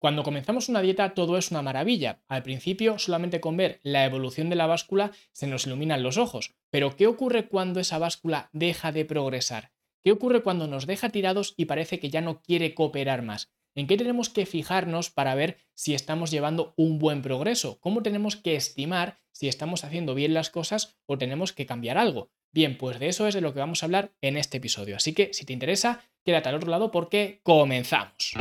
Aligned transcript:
Cuando 0.00 0.22
comenzamos 0.22 0.70
una 0.70 0.80
dieta 0.80 1.12
todo 1.12 1.36
es 1.36 1.50
una 1.50 1.60
maravilla. 1.60 2.22
Al 2.26 2.42
principio 2.42 2.98
solamente 2.98 3.38
con 3.38 3.58
ver 3.58 3.80
la 3.82 4.06
evolución 4.06 4.48
de 4.48 4.56
la 4.56 4.66
báscula 4.66 5.12
se 5.32 5.46
nos 5.46 5.66
iluminan 5.66 6.02
los 6.02 6.16
ojos. 6.16 6.54
Pero 6.70 6.96
¿qué 6.96 7.06
ocurre 7.06 7.48
cuando 7.48 7.80
esa 7.80 7.98
báscula 7.98 8.48
deja 8.54 8.92
de 8.92 9.04
progresar? 9.04 9.72
¿Qué 10.02 10.10
ocurre 10.10 10.42
cuando 10.42 10.66
nos 10.66 10.86
deja 10.86 11.10
tirados 11.10 11.52
y 11.58 11.66
parece 11.66 12.00
que 12.00 12.08
ya 12.08 12.22
no 12.22 12.40
quiere 12.40 12.72
cooperar 12.72 13.20
más? 13.20 13.52
¿En 13.74 13.86
qué 13.86 13.98
tenemos 13.98 14.30
que 14.30 14.46
fijarnos 14.46 15.10
para 15.10 15.34
ver 15.34 15.58
si 15.74 15.92
estamos 15.92 16.30
llevando 16.30 16.72
un 16.78 16.98
buen 16.98 17.20
progreso? 17.20 17.78
¿Cómo 17.80 18.02
tenemos 18.02 18.36
que 18.36 18.56
estimar 18.56 19.18
si 19.32 19.48
estamos 19.48 19.84
haciendo 19.84 20.14
bien 20.14 20.32
las 20.32 20.48
cosas 20.48 20.98
o 21.04 21.18
tenemos 21.18 21.52
que 21.52 21.66
cambiar 21.66 21.98
algo? 21.98 22.30
Bien, 22.52 22.78
pues 22.78 22.98
de 22.98 23.08
eso 23.08 23.28
es 23.28 23.34
de 23.34 23.42
lo 23.42 23.52
que 23.52 23.60
vamos 23.60 23.82
a 23.82 23.86
hablar 23.86 24.12
en 24.22 24.38
este 24.38 24.56
episodio. 24.56 24.96
Así 24.96 25.12
que 25.12 25.32
si 25.34 25.44
te 25.44 25.52
interesa, 25.52 26.00
quédate 26.24 26.48
al 26.48 26.56
otro 26.56 26.70
lado 26.70 26.90
porque 26.90 27.40
comenzamos. 27.42 28.34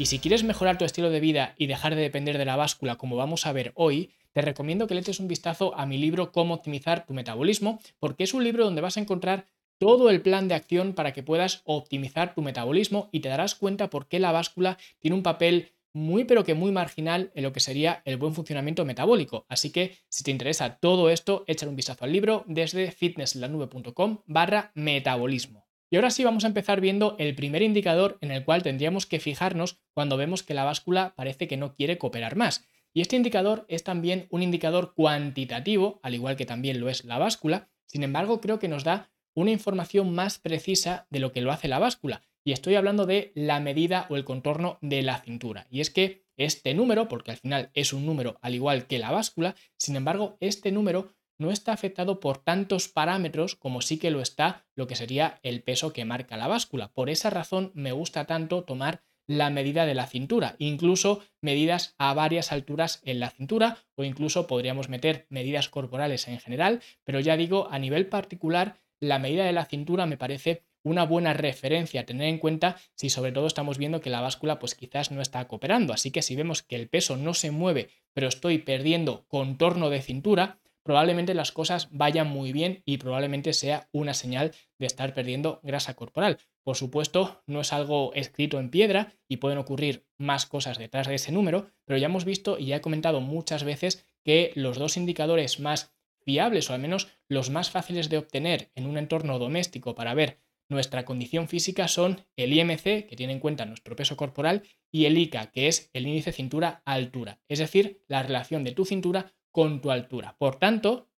Y 0.00 0.06
si 0.06 0.18
quieres 0.18 0.44
mejorar 0.44 0.78
tu 0.78 0.86
estilo 0.86 1.10
de 1.10 1.20
vida 1.20 1.54
y 1.58 1.66
dejar 1.66 1.94
de 1.94 2.00
depender 2.00 2.38
de 2.38 2.46
la 2.46 2.56
báscula 2.56 2.96
como 2.96 3.16
vamos 3.16 3.44
a 3.44 3.52
ver 3.52 3.72
hoy, 3.74 4.14
te 4.32 4.40
recomiendo 4.40 4.86
que 4.86 4.94
le 4.94 5.00
eches 5.00 5.20
un 5.20 5.28
vistazo 5.28 5.76
a 5.76 5.84
mi 5.84 5.98
libro 5.98 6.32
Cómo 6.32 6.54
optimizar 6.54 7.04
tu 7.04 7.12
metabolismo, 7.12 7.80
porque 7.98 8.24
es 8.24 8.32
un 8.32 8.42
libro 8.42 8.64
donde 8.64 8.80
vas 8.80 8.96
a 8.96 9.00
encontrar 9.00 9.44
todo 9.80 10.10
el 10.10 10.20
plan 10.20 10.46
de 10.46 10.54
acción 10.54 10.92
para 10.92 11.14
que 11.14 11.22
puedas 11.22 11.62
optimizar 11.64 12.34
tu 12.34 12.42
metabolismo 12.42 13.08
y 13.12 13.20
te 13.20 13.30
darás 13.30 13.54
cuenta 13.54 13.88
por 13.88 14.08
qué 14.08 14.20
la 14.20 14.30
báscula 14.30 14.76
tiene 14.98 15.16
un 15.16 15.22
papel 15.22 15.72
muy 15.94 16.24
pero 16.24 16.44
que 16.44 16.52
muy 16.52 16.70
marginal 16.70 17.32
en 17.34 17.42
lo 17.44 17.52
que 17.54 17.60
sería 17.60 18.02
el 18.04 18.18
buen 18.18 18.34
funcionamiento 18.34 18.84
metabólico. 18.84 19.46
Así 19.48 19.70
que 19.70 19.96
si 20.10 20.22
te 20.22 20.30
interesa 20.30 20.76
todo 20.76 21.08
esto, 21.08 21.44
échale 21.46 21.70
un 21.70 21.76
vistazo 21.76 22.04
al 22.04 22.12
libro 22.12 22.44
desde 22.46 22.92
fitnesslanube.com 22.92 24.18
barra 24.26 24.70
metabolismo. 24.74 25.66
Y 25.88 25.96
ahora 25.96 26.10
sí 26.10 26.24
vamos 26.24 26.44
a 26.44 26.48
empezar 26.48 26.82
viendo 26.82 27.16
el 27.18 27.34
primer 27.34 27.62
indicador 27.62 28.18
en 28.20 28.32
el 28.32 28.44
cual 28.44 28.62
tendríamos 28.62 29.06
que 29.06 29.18
fijarnos 29.18 29.80
cuando 29.94 30.18
vemos 30.18 30.42
que 30.42 30.54
la 30.54 30.64
báscula 30.64 31.14
parece 31.16 31.48
que 31.48 31.56
no 31.56 31.74
quiere 31.74 31.96
cooperar 31.96 32.36
más. 32.36 32.68
Y 32.92 33.00
este 33.00 33.16
indicador 33.16 33.64
es 33.68 33.82
también 33.82 34.26
un 34.28 34.42
indicador 34.42 34.92
cuantitativo, 34.94 36.00
al 36.02 36.14
igual 36.14 36.36
que 36.36 36.44
también 36.44 36.80
lo 36.80 36.90
es 36.90 37.04
la 37.06 37.18
báscula. 37.18 37.70
Sin 37.86 38.02
embargo, 38.02 38.42
creo 38.42 38.58
que 38.58 38.68
nos 38.68 38.84
da 38.84 39.10
una 39.34 39.50
información 39.50 40.14
más 40.14 40.38
precisa 40.38 41.06
de 41.10 41.20
lo 41.20 41.32
que 41.32 41.40
lo 41.40 41.52
hace 41.52 41.68
la 41.68 41.78
báscula. 41.78 42.22
Y 42.44 42.52
estoy 42.52 42.74
hablando 42.74 43.06
de 43.06 43.32
la 43.34 43.60
medida 43.60 44.06
o 44.08 44.16
el 44.16 44.24
contorno 44.24 44.78
de 44.80 45.02
la 45.02 45.20
cintura. 45.20 45.66
Y 45.70 45.80
es 45.80 45.90
que 45.90 46.24
este 46.36 46.72
número, 46.74 47.06
porque 47.08 47.32
al 47.32 47.36
final 47.36 47.70
es 47.74 47.92
un 47.92 48.06
número 48.06 48.38
al 48.40 48.54
igual 48.54 48.86
que 48.86 48.98
la 48.98 49.10
báscula, 49.10 49.54
sin 49.76 49.96
embargo, 49.96 50.38
este 50.40 50.72
número 50.72 51.12
no 51.38 51.50
está 51.50 51.72
afectado 51.72 52.20
por 52.20 52.38
tantos 52.38 52.88
parámetros 52.88 53.56
como 53.56 53.80
sí 53.80 53.98
que 53.98 54.10
lo 54.10 54.20
está 54.20 54.66
lo 54.74 54.86
que 54.86 54.94
sería 54.94 55.40
el 55.42 55.62
peso 55.62 55.92
que 55.92 56.04
marca 56.04 56.36
la 56.36 56.48
báscula. 56.48 56.92
Por 56.92 57.10
esa 57.10 57.30
razón 57.30 57.72
me 57.74 57.92
gusta 57.92 58.26
tanto 58.26 58.64
tomar 58.64 59.02
la 59.26 59.48
medida 59.48 59.86
de 59.86 59.94
la 59.94 60.06
cintura, 60.06 60.56
incluso 60.58 61.22
medidas 61.40 61.94
a 61.98 62.12
varias 62.14 62.52
alturas 62.52 63.00
en 63.04 63.20
la 63.20 63.30
cintura 63.30 63.78
o 63.94 64.02
incluso 64.02 64.46
podríamos 64.46 64.88
meter 64.88 65.26
medidas 65.30 65.68
corporales 65.68 66.26
en 66.26 66.40
general, 66.40 66.80
pero 67.04 67.20
ya 67.20 67.36
digo, 67.36 67.68
a 67.70 67.78
nivel 67.78 68.06
particular, 68.06 68.80
la 69.00 69.18
medida 69.18 69.44
de 69.44 69.52
la 69.52 69.64
cintura 69.64 70.06
me 70.06 70.16
parece 70.16 70.62
una 70.82 71.04
buena 71.04 71.34
referencia 71.34 72.02
a 72.02 72.06
tener 72.06 72.28
en 72.28 72.38
cuenta 72.38 72.76
si 72.94 73.10
sobre 73.10 73.32
todo 73.32 73.46
estamos 73.46 73.78
viendo 73.78 74.00
que 74.00 74.10
la 74.10 74.20
báscula 74.20 74.58
pues 74.58 74.74
quizás 74.74 75.10
no 75.10 75.20
está 75.20 75.46
cooperando. 75.46 75.92
Así 75.92 76.10
que 76.10 76.22
si 76.22 76.36
vemos 76.36 76.62
que 76.62 76.76
el 76.76 76.88
peso 76.88 77.16
no 77.16 77.34
se 77.34 77.50
mueve, 77.50 77.90
pero 78.12 78.28
estoy 78.28 78.58
perdiendo 78.58 79.26
contorno 79.28 79.90
de 79.90 80.00
cintura, 80.00 80.58
probablemente 80.82 81.34
las 81.34 81.52
cosas 81.52 81.88
vayan 81.90 82.28
muy 82.28 82.52
bien 82.52 82.82
y 82.84 82.96
probablemente 82.96 83.52
sea 83.52 83.88
una 83.92 84.14
señal 84.14 84.52
de 84.78 84.86
estar 84.86 85.12
perdiendo 85.12 85.60
grasa 85.62 85.94
corporal. 85.94 86.38
Por 86.62 86.76
supuesto, 86.76 87.42
no 87.46 87.60
es 87.60 87.72
algo 87.72 88.12
escrito 88.14 88.58
en 88.58 88.70
piedra 88.70 89.12
y 89.28 89.36
pueden 89.36 89.58
ocurrir 89.58 90.06
más 90.18 90.46
cosas 90.46 90.78
detrás 90.78 91.06
de 91.08 91.14
ese 91.14 91.32
número, 91.32 91.70
pero 91.84 91.98
ya 91.98 92.06
hemos 92.06 92.24
visto 92.24 92.58
y 92.58 92.66
ya 92.66 92.76
he 92.76 92.80
comentado 92.80 93.20
muchas 93.20 93.64
veces 93.64 94.06
que 94.24 94.52
los 94.54 94.78
dos 94.78 94.96
indicadores 94.96 95.60
más 95.60 95.92
o 96.38 96.72
al 96.72 96.80
menos 96.80 97.08
los 97.28 97.50
más 97.50 97.70
fáciles 97.70 98.08
de 98.08 98.18
obtener 98.18 98.70
en 98.74 98.86
un 98.86 98.98
entorno 98.98 99.38
doméstico 99.38 99.94
para 99.94 100.14
ver 100.14 100.40
nuestra 100.70 101.04
condición 101.04 101.48
física 101.48 101.88
son 101.88 102.24
el 102.36 102.52
IMC, 102.52 103.08
que 103.08 103.16
tiene 103.16 103.32
en 103.32 103.40
cuenta 103.40 103.66
nuestro 103.66 103.96
peso 103.96 104.16
corporal, 104.16 104.62
y 104.92 105.06
el 105.06 105.18
ICA, 105.18 105.50
que 105.50 105.66
es 105.66 105.90
el 105.92 106.06
índice 106.06 106.32
cintura-altura, 106.32 107.40
es 107.48 107.58
decir, 107.58 108.04
la 108.06 108.22
relación 108.22 108.62
de 108.62 108.72
tu 108.72 108.84
cintura 108.84 109.32
con 109.50 109.80
tu 109.80 109.90
altura. 109.90 110.36
Por 110.38 110.56
tanto, 110.56 111.10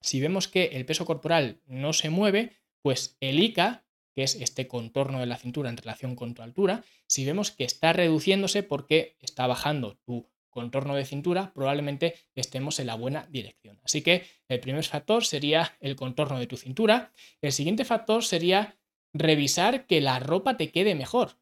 si 0.00 0.20
vemos 0.20 0.46
que 0.46 0.66
el 0.66 0.86
peso 0.86 1.04
corporal 1.04 1.60
no 1.66 1.92
se 1.92 2.10
mueve, 2.10 2.52
pues 2.80 3.16
el 3.20 3.40
ICA, 3.40 3.84
que 4.14 4.22
es 4.22 4.36
este 4.36 4.68
contorno 4.68 5.18
de 5.18 5.26
la 5.26 5.36
cintura 5.36 5.68
en 5.68 5.76
relación 5.76 6.14
con 6.14 6.34
tu 6.34 6.42
altura, 6.42 6.84
si 7.08 7.24
vemos 7.24 7.50
que 7.50 7.64
está 7.64 7.92
reduciéndose 7.92 8.62
porque 8.62 9.16
está 9.20 9.46
bajando 9.46 9.98
tu 10.04 10.30
contorno 10.52 10.94
de 10.94 11.04
cintura, 11.04 11.52
probablemente 11.52 12.14
estemos 12.36 12.78
en 12.78 12.86
la 12.86 12.94
buena 12.94 13.26
dirección. 13.30 13.80
Así 13.82 14.02
que 14.02 14.24
el 14.48 14.60
primer 14.60 14.84
factor 14.84 15.24
sería 15.24 15.76
el 15.80 15.96
contorno 15.96 16.38
de 16.38 16.46
tu 16.46 16.56
cintura. 16.56 17.12
El 17.40 17.50
siguiente 17.50 17.84
factor 17.84 18.22
sería 18.22 18.78
revisar 19.12 19.86
que 19.86 20.00
la 20.00 20.20
ropa 20.20 20.56
te 20.56 20.70
quede 20.70 20.94
mejor. 20.94 21.38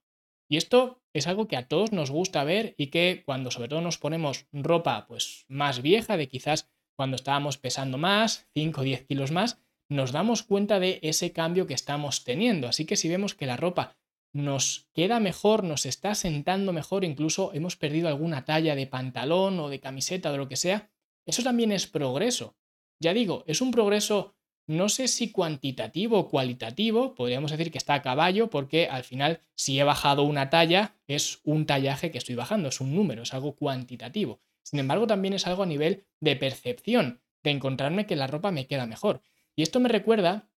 Y 0.49 0.57
esto 0.57 1.03
es 1.13 1.27
algo 1.27 1.47
que 1.47 1.57
a 1.57 1.69
todos 1.69 1.93
nos 1.93 2.11
gusta 2.11 2.45
ver 2.45 2.75
y 2.79 2.87
que 2.87 3.23
cuando 3.27 3.51
sobre 3.51 3.69
todo 3.69 3.83
nos 3.83 3.99
ponemos 3.99 4.47
ropa 4.53 5.07
pues 5.07 5.45
más 5.49 5.83
vieja, 5.83 6.17
de 6.17 6.29
quizás 6.29 6.71
cuando 6.97 7.17
estábamos 7.17 7.59
pesando 7.59 7.99
más, 7.99 8.49
5 8.55 8.81
o 8.81 8.85
10 8.85 9.07
kilos 9.07 9.31
más, 9.31 9.61
nos 9.89 10.13
damos 10.13 10.43
cuenta 10.43 10.79
de 10.79 11.01
ese 11.03 11.33
cambio 11.33 11.67
que 11.67 11.75
estamos 11.75 12.25
teniendo. 12.25 12.69
Así 12.69 12.87
que 12.87 12.97
si 12.97 13.09
vemos 13.09 13.35
que 13.35 13.47
la 13.47 13.57
ropa 13.57 13.97
nos 14.33 14.89
queda 14.93 15.21
mejor, 15.21 15.65
nos 15.65 15.87
está 15.87 16.15
sentando 16.15 16.73
mejor, 16.73 17.05
incluso 17.05 17.53
hemos 17.53 17.77
perdido 17.77 18.09
alguna 18.09 18.45
talla 18.45 18.75
de 18.75 18.87
pantalón 18.87 19.59
o 19.59 19.69
de 19.69 19.81
camiseta 19.81 20.29
o 20.29 20.33
de 20.33 20.39
lo 20.39 20.49
que 20.49 20.57
sea, 20.57 20.91
eso 21.27 21.43
también 21.43 21.73
es 21.73 21.87
progreso. 21.87 22.57
Ya 23.01 23.13
digo, 23.13 23.45
es 23.47 23.61
un 23.61 23.71
progreso 23.71 24.35
no 24.71 24.89
sé 24.89 25.09
si 25.09 25.33
cuantitativo 25.33 26.17
o 26.17 26.29
cualitativo, 26.29 27.17
podríamos 27.17 27.51
decir 27.51 27.73
que 27.73 27.79
está 27.79 27.95
a 27.95 28.03
caballo 28.03 28.51
porque 28.51 28.87
al 28.87 29.03
final 29.03 29.41
si 29.57 29.81
he 29.81 29.83
bajado 29.83 30.23
una 30.23 30.49
talla 30.49 30.95
es 31.09 31.41
un 31.43 31.67
tallaje 31.67 32.13
que 32.13 32.19
estoy 32.19 32.37
bajando, 32.37 32.69
es 32.69 32.81
un 32.81 32.95
número, 32.95 33.25
es 33.25 33.35
algo 33.35 33.57
cuantitativo. 33.57 34.41
Sin 34.63 34.79
embargo, 34.79 35.09
también 35.09 35.35
es 35.35 35.49
algo 35.49 35.65
a 35.65 35.67
nivel 35.67 36.05
de 36.21 36.37
percepción, 36.37 37.21
de 37.43 37.51
encontrarme 37.51 38.07
que 38.07 38.15
la 38.15 38.29
ropa 38.29 38.53
me 38.53 38.69
queda 38.69 38.87
mejor. 38.87 39.23
Y 39.57 39.63
esto 39.63 39.81
me 39.81 39.89
recuerda 39.89 40.49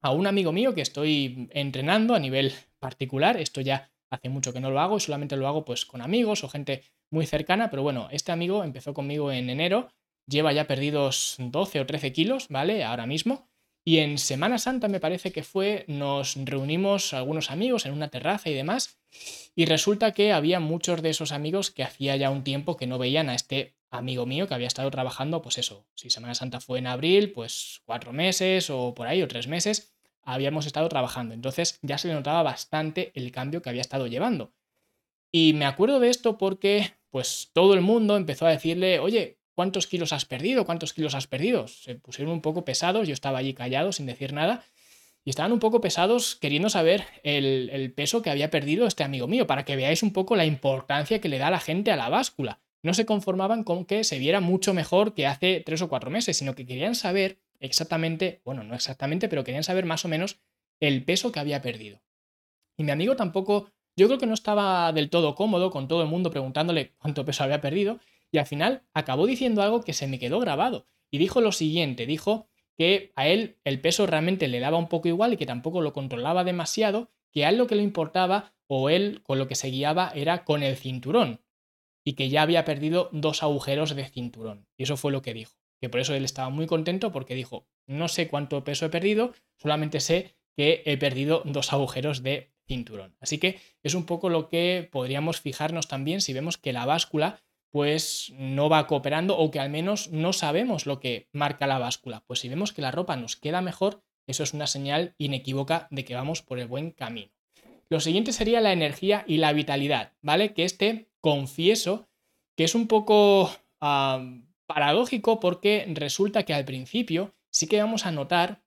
a 0.00 0.10
un 0.10 0.26
amigo 0.26 0.50
mío 0.50 0.74
que 0.74 0.82
estoy 0.82 1.48
entrenando 1.52 2.16
a 2.16 2.18
nivel 2.18 2.52
particular, 2.82 3.36
esto 3.38 3.60
ya 3.60 3.90
hace 4.10 4.28
mucho 4.28 4.52
que 4.52 4.60
no 4.60 4.70
lo 4.70 4.80
hago 4.80 4.96
y 4.96 5.00
solamente 5.00 5.36
lo 5.36 5.48
hago 5.48 5.64
pues 5.64 5.86
con 5.86 6.02
amigos 6.02 6.42
o 6.44 6.48
gente 6.48 6.82
muy 7.10 7.26
cercana, 7.26 7.70
pero 7.70 7.82
bueno, 7.82 8.08
este 8.10 8.32
amigo 8.32 8.64
empezó 8.64 8.92
conmigo 8.92 9.30
en 9.30 9.48
enero, 9.48 9.88
lleva 10.26 10.52
ya 10.52 10.66
perdidos 10.66 11.36
12 11.38 11.80
o 11.80 11.86
13 11.86 12.12
kilos, 12.12 12.48
¿vale? 12.48 12.84
Ahora 12.84 13.06
mismo. 13.06 13.48
Y 13.84 13.98
en 13.98 14.18
Semana 14.18 14.58
Santa 14.58 14.88
me 14.88 15.00
parece 15.00 15.32
que 15.32 15.42
fue, 15.42 15.84
nos 15.88 16.36
reunimos 16.36 17.14
algunos 17.14 17.50
amigos 17.50 17.86
en 17.86 17.92
una 17.92 18.08
terraza 18.08 18.48
y 18.48 18.54
demás, 18.54 19.00
y 19.54 19.64
resulta 19.64 20.12
que 20.12 20.32
había 20.32 20.60
muchos 20.60 21.02
de 21.02 21.10
esos 21.10 21.32
amigos 21.32 21.70
que 21.70 21.82
hacía 21.82 22.16
ya 22.16 22.30
un 22.30 22.44
tiempo 22.44 22.76
que 22.76 22.86
no 22.86 22.98
veían 22.98 23.28
a 23.28 23.34
este 23.34 23.76
amigo 23.90 24.24
mío 24.24 24.48
que 24.48 24.54
había 24.54 24.68
estado 24.68 24.90
trabajando, 24.90 25.42
pues 25.42 25.58
eso, 25.58 25.86
si 25.94 26.10
Semana 26.10 26.34
Santa 26.34 26.60
fue 26.60 26.78
en 26.78 26.86
abril, 26.86 27.32
pues 27.32 27.82
cuatro 27.84 28.12
meses 28.12 28.70
o 28.70 28.94
por 28.94 29.06
ahí, 29.06 29.22
o 29.22 29.28
tres 29.28 29.48
meses, 29.48 29.92
habíamos 30.22 30.66
estado 30.66 30.88
trabajando. 30.88 31.34
Entonces 31.34 31.78
ya 31.82 31.98
se 31.98 32.08
le 32.08 32.14
notaba 32.14 32.42
bastante 32.42 33.12
el 33.14 33.30
cambio 33.32 33.62
que 33.62 33.70
había 33.70 33.80
estado 33.80 34.06
llevando. 34.06 34.52
Y 35.32 35.54
me 35.54 35.64
acuerdo 35.64 35.98
de 35.98 36.10
esto 36.10 36.36
porque, 36.36 36.92
pues 37.10 37.50
todo 37.52 37.74
el 37.74 37.80
mundo 37.80 38.16
empezó 38.16 38.46
a 38.46 38.50
decirle, 38.50 38.98
oye, 38.98 39.38
¿cuántos 39.54 39.86
kilos 39.86 40.12
has 40.12 40.24
perdido? 40.24 40.66
¿Cuántos 40.66 40.92
kilos 40.92 41.14
has 41.14 41.26
perdido? 41.26 41.68
Se 41.68 41.94
pusieron 41.94 42.34
un 42.34 42.42
poco 42.42 42.64
pesados, 42.64 43.08
yo 43.08 43.14
estaba 43.14 43.38
allí 43.38 43.54
callado 43.54 43.92
sin 43.92 44.06
decir 44.06 44.32
nada, 44.32 44.64
y 45.24 45.30
estaban 45.30 45.52
un 45.52 45.60
poco 45.60 45.80
pesados 45.80 46.36
queriendo 46.36 46.68
saber 46.68 47.06
el, 47.22 47.92
peso 47.94 48.22
que 48.22 48.30
había 48.30 48.50
perdido 48.50 48.86
este 48.86 49.04
amigo 49.04 49.28
mío, 49.28 49.46
para 49.46 49.64
que 49.64 49.76
veáis 49.76 50.02
un 50.02 50.12
poco 50.12 50.36
la 50.36 50.44
importancia 50.44 51.20
que 51.20 51.28
le 51.28 51.38
da 51.38 51.50
la 51.50 51.60
gente 51.60 51.92
a 51.92 51.96
la 51.96 52.08
báscula. 52.08 52.60
No 52.82 52.94
se 52.94 53.06
conformaban 53.06 53.62
con 53.62 53.84
que 53.84 54.02
se 54.02 54.18
viera 54.18 54.40
mucho 54.40 54.74
mejor 54.74 55.14
que 55.14 55.26
hace 55.26 55.62
tres 55.64 55.80
o 55.82 55.88
cuatro 55.88 56.10
meses, 56.10 56.36
sino 56.36 56.54
que 56.54 56.66
querían 56.66 56.96
saber 56.96 57.38
exactamente, 57.62 58.42
bueno, 58.44 58.62
no 58.62 58.74
exactamente, 58.74 59.28
pero 59.28 59.44
querían 59.44 59.64
saber 59.64 59.86
más 59.86 60.04
o 60.04 60.08
menos 60.08 60.40
el 60.80 61.04
peso 61.04 61.32
que 61.32 61.40
había 61.40 61.62
perdido. 61.62 62.02
Y 62.76 62.84
mi 62.84 62.90
amigo 62.90 63.16
tampoco, 63.16 63.70
yo 63.96 64.06
creo 64.08 64.18
que 64.18 64.26
no 64.26 64.34
estaba 64.34 64.92
del 64.92 65.10
todo 65.10 65.34
cómodo 65.34 65.70
con 65.70 65.88
todo 65.88 66.02
el 66.02 66.08
mundo 66.08 66.30
preguntándole 66.30 66.92
cuánto 66.98 67.24
peso 67.24 67.44
había 67.44 67.60
perdido, 67.60 68.00
y 68.30 68.38
al 68.38 68.46
final 68.46 68.82
acabó 68.94 69.26
diciendo 69.26 69.62
algo 69.62 69.82
que 69.82 69.92
se 69.92 70.06
me 70.08 70.18
quedó 70.18 70.40
grabado. 70.40 70.86
Y 71.10 71.18
dijo 71.18 71.40
lo 71.40 71.52
siguiente, 71.52 72.06
dijo 72.06 72.48
que 72.76 73.12
a 73.16 73.28
él 73.28 73.58
el 73.64 73.80
peso 73.80 74.06
realmente 74.06 74.48
le 74.48 74.60
daba 74.60 74.78
un 74.78 74.88
poco 74.88 75.08
igual 75.08 75.34
y 75.34 75.36
que 75.36 75.46
tampoco 75.46 75.82
lo 75.82 75.92
controlaba 75.92 76.42
demasiado, 76.44 77.10
que 77.30 77.44
a 77.44 77.50
él 77.50 77.58
lo 77.58 77.66
que 77.66 77.76
le 77.76 77.82
importaba 77.82 78.54
o 78.66 78.88
él 78.90 79.22
con 79.22 79.38
lo 79.38 79.48
que 79.48 79.54
se 79.54 79.68
guiaba 79.68 80.10
era 80.14 80.44
con 80.44 80.62
el 80.62 80.76
cinturón. 80.76 81.40
y 82.04 82.14
que 82.14 82.28
ya 82.28 82.42
había 82.42 82.64
perdido 82.64 83.10
dos 83.12 83.42
agujeros 83.42 83.94
de 83.94 84.08
cinturón. 84.08 84.66
Y 84.76 84.84
eso 84.84 84.96
fue 84.96 85.12
lo 85.12 85.22
que 85.22 85.34
dijo. 85.34 85.61
Que 85.82 85.88
por 85.88 85.98
eso 85.98 86.14
él 86.14 86.24
estaba 86.24 86.48
muy 86.48 86.66
contento 86.66 87.10
porque 87.10 87.34
dijo, 87.34 87.66
no 87.88 88.06
sé 88.06 88.28
cuánto 88.28 88.62
peso 88.62 88.86
he 88.86 88.88
perdido, 88.88 89.34
solamente 89.58 89.98
sé 89.98 90.36
que 90.56 90.84
he 90.86 90.96
perdido 90.96 91.42
dos 91.44 91.72
agujeros 91.72 92.22
de 92.22 92.52
cinturón. 92.68 93.16
Así 93.18 93.38
que 93.38 93.58
es 93.82 93.94
un 93.94 94.06
poco 94.06 94.28
lo 94.28 94.48
que 94.48 94.88
podríamos 94.92 95.40
fijarnos 95.40 95.88
también 95.88 96.20
si 96.20 96.32
vemos 96.32 96.56
que 96.56 96.72
la 96.72 96.86
báscula 96.86 97.42
pues 97.72 98.32
no 98.38 98.68
va 98.68 98.86
cooperando 98.86 99.36
o 99.36 99.50
que 99.50 99.58
al 99.58 99.70
menos 99.70 100.10
no 100.12 100.32
sabemos 100.32 100.86
lo 100.86 101.00
que 101.00 101.28
marca 101.32 101.66
la 101.66 101.80
báscula. 101.80 102.22
Pues 102.28 102.38
si 102.38 102.48
vemos 102.48 102.72
que 102.72 102.82
la 102.82 102.92
ropa 102.92 103.16
nos 103.16 103.34
queda 103.34 103.60
mejor, 103.60 104.04
eso 104.28 104.44
es 104.44 104.54
una 104.54 104.68
señal 104.68 105.16
inequívoca 105.18 105.88
de 105.90 106.04
que 106.04 106.14
vamos 106.14 106.42
por 106.42 106.60
el 106.60 106.68
buen 106.68 106.92
camino. 106.92 107.32
Lo 107.88 107.98
siguiente 107.98 108.32
sería 108.32 108.60
la 108.60 108.72
energía 108.72 109.24
y 109.26 109.38
la 109.38 109.52
vitalidad, 109.52 110.12
¿vale? 110.20 110.54
Que 110.54 110.62
este 110.62 111.08
confieso 111.20 112.08
que 112.56 112.62
es 112.62 112.76
un 112.76 112.86
poco 112.86 113.50
paradójico 114.72 115.38
porque 115.38 115.84
resulta 115.94 116.44
que 116.44 116.54
al 116.54 116.64
principio 116.64 117.34
sí 117.50 117.66
que 117.66 117.80
vamos 117.80 118.06
a 118.06 118.10
notar 118.10 118.62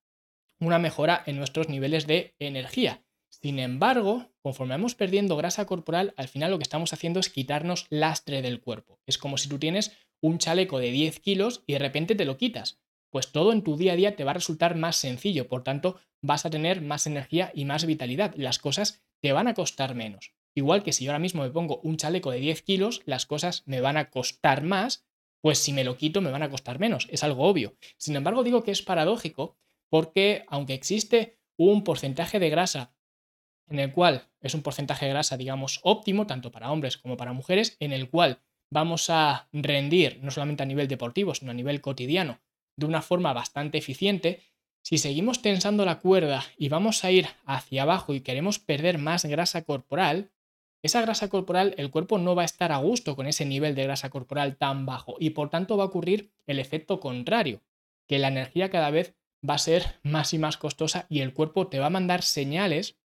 una 0.59 0.77
mejora 0.77 1.23
en 1.25 1.37
nuestros 1.37 1.67
niveles 1.67 2.05
de 2.05 2.35
energía. 2.37 3.03
Sin 3.29 3.57
embargo, 3.57 4.29
conforme 4.41 4.75
vamos 4.75 4.93
perdiendo 4.93 5.35
grasa 5.35 5.65
corporal, 5.65 6.13
al 6.15 6.27
final 6.27 6.51
lo 6.51 6.59
que 6.59 6.63
estamos 6.63 6.93
haciendo 6.93 7.19
es 7.19 7.29
quitarnos 7.29 7.87
lastre 7.89 8.41
del 8.43 8.61
cuerpo. 8.61 8.99
Es 9.07 9.17
como 9.17 9.37
si 9.37 9.49
tú 9.49 9.57
tienes 9.57 9.93
un 10.21 10.37
chaleco 10.37 10.77
de 10.77 10.91
10 10.91 11.19
kilos 11.19 11.63
y 11.65 11.73
de 11.73 11.79
repente 11.79 12.13
te 12.13 12.25
lo 12.25 12.37
quitas. 12.37 12.79
Pues 13.09 13.31
todo 13.31 13.51
en 13.51 13.63
tu 13.63 13.75
día 13.75 13.93
a 13.93 13.95
día 13.95 14.15
te 14.15 14.23
va 14.23 14.31
a 14.31 14.35
resultar 14.35 14.75
más 14.75 14.97
sencillo, 14.97 15.47
por 15.47 15.63
tanto 15.63 15.99
vas 16.21 16.45
a 16.45 16.49
tener 16.49 16.81
más 16.81 17.07
energía 17.07 17.51
y 17.55 17.65
más 17.65 17.85
vitalidad. 17.85 18.33
Las 18.35 18.59
cosas 18.59 19.03
te 19.21 19.31
van 19.31 19.47
a 19.47 19.53
costar 19.53 19.95
menos. 19.95 20.33
Igual 20.55 20.83
que 20.83 20.93
si 20.93 21.05
yo 21.05 21.11
ahora 21.11 21.19
mismo 21.19 21.43
me 21.43 21.49
pongo 21.49 21.79
un 21.83 21.97
chaleco 21.97 22.31
de 22.31 22.39
10 22.39 22.61
kilos, 22.61 23.01
las 23.05 23.25
cosas 23.25 23.63
me 23.65 23.81
van 23.81 23.97
a 23.97 24.09
costar 24.09 24.63
más, 24.63 25.05
pues 25.45 25.59
si 25.59 25.73
me 25.73 25.83
lo 25.83 25.95
quito 25.95 26.21
me 26.21 26.31
van 26.31 26.41
a 26.41 26.49
costar 26.49 26.79
menos. 26.79 27.07
Es 27.11 27.23
algo 27.23 27.43
obvio. 27.43 27.77
Sin 27.99 28.15
embargo, 28.15 28.43
digo 28.43 28.63
que 28.63 28.71
es 28.71 28.81
paradójico 28.81 29.59
porque 29.91 30.43
aunque 30.47 30.73
existe 30.73 31.37
un 31.55 31.83
porcentaje 31.83 32.39
de 32.39 32.49
grasa 32.49 32.95
en 33.69 33.77
el 33.77 33.91
cual 33.91 34.27
es 34.41 34.55
un 34.55 34.63
porcentaje 34.63 35.05
de 35.05 35.11
grasa, 35.11 35.37
digamos, 35.37 35.81
óptimo, 35.83 36.25
tanto 36.25 36.51
para 36.51 36.71
hombres 36.71 36.97
como 36.97 37.15
para 37.15 37.31
mujeres, 37.31 37.77
en 37.79 37.93
el 37.93 38.09
cual 38.09 38.41
vamos 38.71 39.11
a 39.11 39.47
rendir, 39.53 40.17
no 40.23 40.31
solamente 40.31 40.63
a 40.63 40.65
nivel 40.65 40.87
deportivo, 40.87 41.35
sino 41.35 41.51
a 41.51 41.53
nivel 41.53 41.79
cotidiano, 41.79 42.41
de 42.75 42.87
una 42.87 43.03
forma 43.03 43.31
bastante 43.31 43.77
eficiente, 43.77 44.41
si 44.83 44.97
seguimos 44.97 45.43
tensando 45.43 45.85
la 45.85 45.99
cuerda 45.99 46.43
y 46.57 46.69
vamos 46.69 47.03
a 47.03 47.11
ir 47.11 47.27
hacia 47.45 47.83
abajo 47.83 48.15
y 48.15 48.21
queremos 48.21 48.57
perder 48.57 48.97
más 48.97 49.25
grasa 49.25 49.63
corporal, 49.63 50.31
esa 50.85 51.01
grasa 51.01 51.29
corporal, 51.29 51.73
el 51.77 51.89
cuerpo 51.89 52.19
no 52.19 52.35
va 52.35 52.43
a 52.43 52.45
estar 52.45 52.71
a 52.71 52.77
gusto 52.77 53.15
con 53.15 53.25
ese 53.25 53.45
nivel 53.45 53.73
de 53.73 53.83
grasa 53.83 54.11
corporal 54.11 54.55
tan 54.55 54.85
bajo 54.85 55.15
y 55.19 55.31
por 55.31 55.49
tanto 55.49 55.77
va 55.77 55.83
a 55.83 55.87
ocurrir 55.87 56.31
el 56.45 56.59
efecto 56.59 56.99
contrario, 56.99 57.63
que 58.07 58.19
la 58.19 58.27
energía 58.27 58.69
cada 58.69 58.91
vez 58.91 59.15
va 59.47 59.55
a 59.55 59.59
ser 59.59 59.99
más 60.03 60.33
y 60.33 60.37
más 60.37 60.57
costosa 60.57 61.07
y 61.09 61.21
el 61.21 61.33
cuerpo 61.33 61.67
te 61.67 61.79
va 61.79 61.87
a 61.87 61.89
mandar 61.89 62.21
señales 62.21 62.99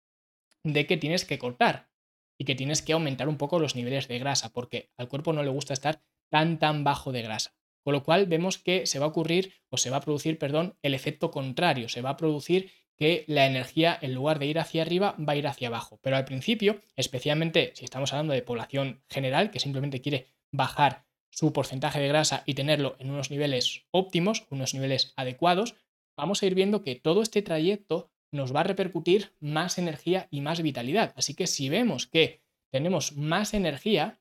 de 0.64 0.86
que 0.86 0.96
tienes 0.96 1.24
que 1.24 1.38
cortar 1.38 1.88
y 2.36 2.44
que 2.44 2.56
tienes 2.56 2.82
que 2.82 2.92
aumentar 2.92 3.28
un 3.28 3.36
poco 3.36 3.60
los 3.60 3.76
niveles 3.76 4.08
de 4.08 4.18
grasa, 4.18 4.52
porque 4.52 4.90
al 4.96 5.08
cuerpo 5.08 5.32
no 5.32 5.42
le 5.42 5.50
gusta 5.50 5.72
estar 5.72 6.02
tan 6.30 6.58
tan 6.58 6.84
bajo 6.84 7.12
de 7.12 7.22
grasa. 7.22 7.54
Con 7.84 7.92
lo 7.94 8.02
cual 8.02 8.26
vemos 8.26 8.58
que 8.58 8.86
se 8.86 8.98
va 8.98 9.06
a 9.06 9.08
ocurrir 9.08 9.54
o 9.70 9.76
se 9.76 9.90
va 9.90 9.98
a 9.98 10.00
producir, 10.00 10.38
perdón, 10.38 10.76
el 10.82 10.94
efecto 10.94 11.30
contrario, 11.30 11.88
se 11.88 12.02
va 12.02 12.10
a 12.10 12.16
producir 12.16 12.72
que 12.98 13.24
la 13.28 13.46
energía 13.46 13.96
en 14.00 14.14
lugar 14.14 14.38
de 14.38 14.46
ir 14.46 14.58
hacia 14.58 14.82
arriba 14.82 15.14
va 15.18 15.34
a 15.34 15.36
ir 15.36 15.46
hacia 15.46 15.68
abajo. 15.68 16.00
Pero 16.02 16.16
al 16.16 16.24
principio, 16.24 16.80
especialmente 16.96 17.72
si 17.74 17.84
estamos 17.84 18.12
hablando 18.12 18.34
de 18.34 18.42
población 18.42 19.00
general 19.08 19.50
que 19.50 19.60
simplemente 19.60 20.00
quiere 20.00 20.26
bajar 20.50 21.04
su 21.30 21.52
porcentaje 21.52 22.00
de 22.00 22.08
grasa 22.08 22.42
y 22.46 22.54
tenerlo 22.54 22.96
en 22.98 23.10
unos 23.10 23.30
niveles 23.30 23.82
óptimos, 23.90 24.46
unos 24.50 24.74
niveles 24.74 25.12
adecuados, 25.16 25.76
vamos 26.16 26.42
a 26.42 26.46
ir 26.46 26.54
viendo 26.54 26.82
que 26.82 26.96
todo 26.96 27.22
este 27.22 27.42
trayecto 27.42 28.10
nos 28.32 28.54
va 28.54 28.60
a 28.60 28.64
repercutir 28.64 29.32
más 29.40 29.78
energía 29.78 30.26
y 30.30 30.40
más 30.40 30.60
vitalidad. 30.60 31.12
Así 31.16 31.34
que 31.34 31.46
si 31.46 31.68
vemos 31.68 32.06
que 32.06 32.42
tenemos 32.70 33.16
más 33.16 33.54
energía, 33.54 34.18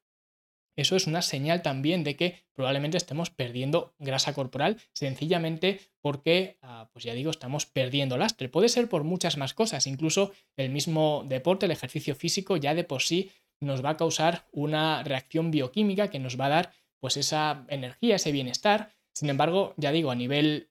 eso 0.77 0.95
es 0.95 1.07
una 1.07 1.21
señal 1.21 1.63
también 1.63 2.03
de 2.03 2.15
que 2.15 2.45
probablemente 2.53 2.97
estemos 2.97 3.31
perdiendo 3.31 3.95
grasa 3.97 4.33
corporal 4.33 4.77
sencillamente 4.93 5.81
porque, 6.01 6.57
ah, 6.61 6.89
pues 6.93 7.03
ya 7.03 7.13
digo, 7.13 7.31
estamos 7.31 7.65
perdiendo 7.65 8.17
lastre. 8.17 8.47
Puede 8.47 8.69
ser 8.69 8.87
por 8.87 9.03
muchas 9.03 9.37
más 9.37 9.53
cosas, 9.53 9.87
incluso 9.87 10.31
el 10.55 10.69
mismo 10.69 11.25
deporte, 11.27 11.65
el 11.65 11.71
ejercicio 11.71 12.15
físico 12.15 12.57
ya 12.57 12.75
de 12.75 12.83
por 12.83 13.01
sí 13.01 13.31
nos 13.59 13.83
va 13.83 13.91
a 13.91 13.97
causar 13.97 14.45
una 14.51 15.03
reacción 15.03 15.49
bioquímica 15.49 16.09
que 16.09 16.19
nos 16.19 16.39
va 16.39 16.45
a 16.45 16.49
dar 16.49 16.73
pues 16.99 17.17
esa 17.17 17.65
energía, 17.69 18.15
ese 18.15 18.31
bienestar. 18.31 18.91
Sin 19.13 19.29
embargo, 19.29 19.73
ya 19.77 19.91
digo, 19.91 20.11
a 20.11 20.15
nivel 20.15 20.69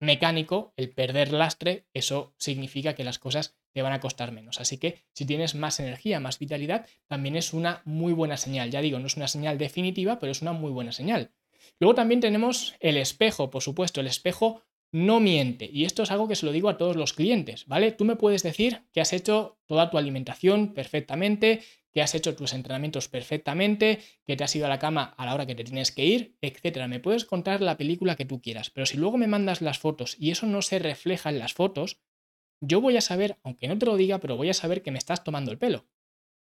mecánico, 0.00 0.72
el 0.76 0.90
perder 0.90 1.32
lastre, 1.32 1.86
eso 1.94 2.34
significa 2.36 2.94
que 2.94 3.04
las 3.04 3.20
cosas 3.20 3.56
te 3.76 3.82
van 3.82 3.92
a 3.92 4.00
costar 4.00 4.32
menos. 4.32 4.58
Así 4.58 4.78
que 4.78 5.02
si 5.12 5.26
tienes 5.26 5.54
más 5.54 5.78
energía, 5.80 6.18
más 6.18 6.38
vitalidad, 6.38 6.86
también 7.08 7.36
es 7.36 7.52
una 7.52 7.82
muy 7.84 8.14
buena 8.14 8.38
señal. 8.38 8.70
Ya 8.70 8.80
digo, 8.80 8.98
no 8.98 9.06
es 9.06 9.18
una 9.18 9.28
señal 9.28 9.58
definitiva, 9.58 10.18
pero 10.18 10.32
es 10.32 10.40
una 10.40 10.54
muy 10.54 10.70
buena 10.70 10.92
señal. 10.92 11.30
Luego 11.78 11.94
también 11.94 12.20
tenemos 12.20 12.74
el 12.80 12.96
espejo, 12.96 13.50
por 13.50 13.62
supuesto, 13.62 14.00
el 14.00 14.06
espejo 14.06 14.62
no 14.92 15.20
miente. 15.20 15.68
Y 15.70 15.84
esto 15.84 16.04
es 16.04 16.10
algo 16.10 16.26
que 16.26 16.36
se 16.36 16.46
lo 16.46 16.52
digo 16.52 16.70
a 16.70 16.78
todos 16.78 16.96
los 16.96 17.12
clientes, 17.12 17.66
¿vale? 17.66 17.92
Tú 17.92 18.06
me 18.06 18.16
puedes 18.16 18.42
decir 18.42 18.80
que 18.94 19.02
has 19.02 19.12
hecho 19.12 19.58
toda 19.66 19.90
tu 19.90 19.98
alimentación 19.98 20.72
perfectamente, 20.72 21.60
que 21.92 22.00
has 22.00 22.14
hecho 22.14 22.34
tus 22.34 22.54
entrenamientos 22.54 23.08
perfectamente, 23.08 23.98
que 24.24 24.36
te 24.36 24.44
has 24.44 24.56
ido 24.56 24.64
a 24.64 24.70
la 24.70 24.78
cama 24.78 25.14
a 25.18 25.26
la 25.26 25.34
hora 25.34 25.44
que 25.44 25.54
te 25.54 25.64
tienes 25.64 25.92
que 25.92 26.06
ir, 26.06 26.38
etcétera. 26.40 26.88
Me 26.88 27.00
puedes 27.00 27.26
contar 27.26 27.60
la 27.60 27.76
película 27.76 28.16
que 28.16 28.24
tú 28.24 28.40
quieras, 28.40 28.70
pero 28.70 28.86
si 28.86 28.96
luego 28.96 29.18
me 29.18 29.26
mandas 29.26 29.60
las 29.60 29.78
fotos 29.78 30.16
y 30.18 30.30
eso 30.30 30.46
no 30.46 30.62
se 30.62 30.78
refleja 30.78 31.28
en 31.28 31.40
las 31.40 31.52
fotos, 31.52 31.98
yo 32.60 32.80
voy 32.80 32.96
a 32.96 33.00
saber, 33.00 33.38
aunque 33.42 33.68
no 33.68 33.78
te 33.78 33.86
lo 33.86 33.96
diga, 33.96 34.18
pero 34.18 34.36
voy 34.36 34.50
a 34.50 34.54
saber 34.54 34.82
que 34.82 34.90
me 34.90 34.98
estás 34.98 35.24
tomando 35.24 35.50
el 35.50 35.58
pelo. 35.58 35.86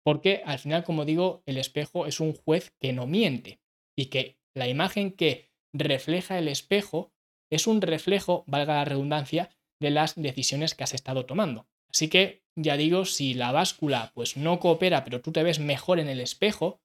Porque 0.03 0.41
al 0.45 0.59
final, 0.59 0.83
como 0.83 1.05
digo, 1.05 1.43
el 1.45 1.57
espejo 1.57 2.05
es 2.05 2.19
un 2.19 2.33
juez 2.33 2.71
que 2.79 2.93
no 2.93 3.07
miente 3.07 3.59
y 3.97 4.05
que 4.05 4.37
la 4.55 4.67
imagen 4.67 5.11
que 5.11 5.51
refleja 5.73 6.37
el 6.37 6.47
espejo 6.47 7.11
es 7.51 7.67
un 7.67 7.81
reflejo, 7.81 8.43
valga 8.47 8.75
la 8.75 8.85
redundancia, 8.85 9.49
de 9.79 9.91
las 9.91 10.15
decisiones 10.15 10.75
que 10.75 10.83
has 10.83 10.93
estado 10.93 11.25
tomando. 11.25 11.67
Así 11.89 12.09
que 12.09 12.43
ya 12.55 12.77
digo, 12.77 13.05
si 13.05 13.33
la 13.33 13.51
báscula 13.51 14.11
pues 14.15 14.37
no 14.37 14.59
coopera, 14.59 15.03
pero 15.03 15.21
tú 15.21 15.31
te 15.31 15.43
ves 15.43 15.59
mejor 15.59 15.99
en 15.99 16.07
el 16.07 16.19
espejo, 16.19 16.81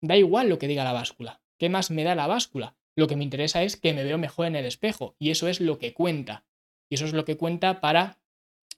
da 0.00 0.16
igual 0.16 0.48
lo 0.48 0.58
que 0.58 0.68
diga 0.68 0.84
la 0.84 0.92
báscula. 0.92 1.42
¿Qué 1.58 1.68
más 1.68 1.90
me 1.90 2.04
da 2.04 2.14
la 2.14 2.26
báscula? 2.26 2.76
Lo 2.96 3.06
que 3.06 3.16
me 3.16 3.24
interesa 3.24 3.62
es 3.62 3.76
que 3.76 3.92
me 3.92 4.04
veo 4.04 4.18
mejor 4.18 4.46
en 4.46 4.56
el 4.56 4.66
espejo 4.66 5.16
y 5.18 5.30
eso 5.30 5.48
es 5.48 5.60
lo 5.60 5.78
que 5.78 5.92
cuenta. 5.92 6.44
Y 6.90 6.94
eso 6.94 7.04
es 7.04 7.12
lo 7.12 7.24
que 7.24 7.36
cuenta 7.36 7.80
para 7.80 8.19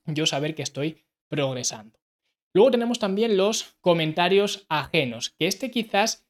yo 0.07 0.27
saber 0.27 0.55
que 0.55 0.63
estoy 0.63 1.05
progresando. 1.29 1.99
Luego 2.55 2.71
tenemos 2.71 2.99
también 2.99 3.37
los 3.37 3.77
comentarios 3.81 4.67
ajenos, 4.69 5.31
que 5.31 5.47
este 5.47 5.71
quizás 5.71 6.27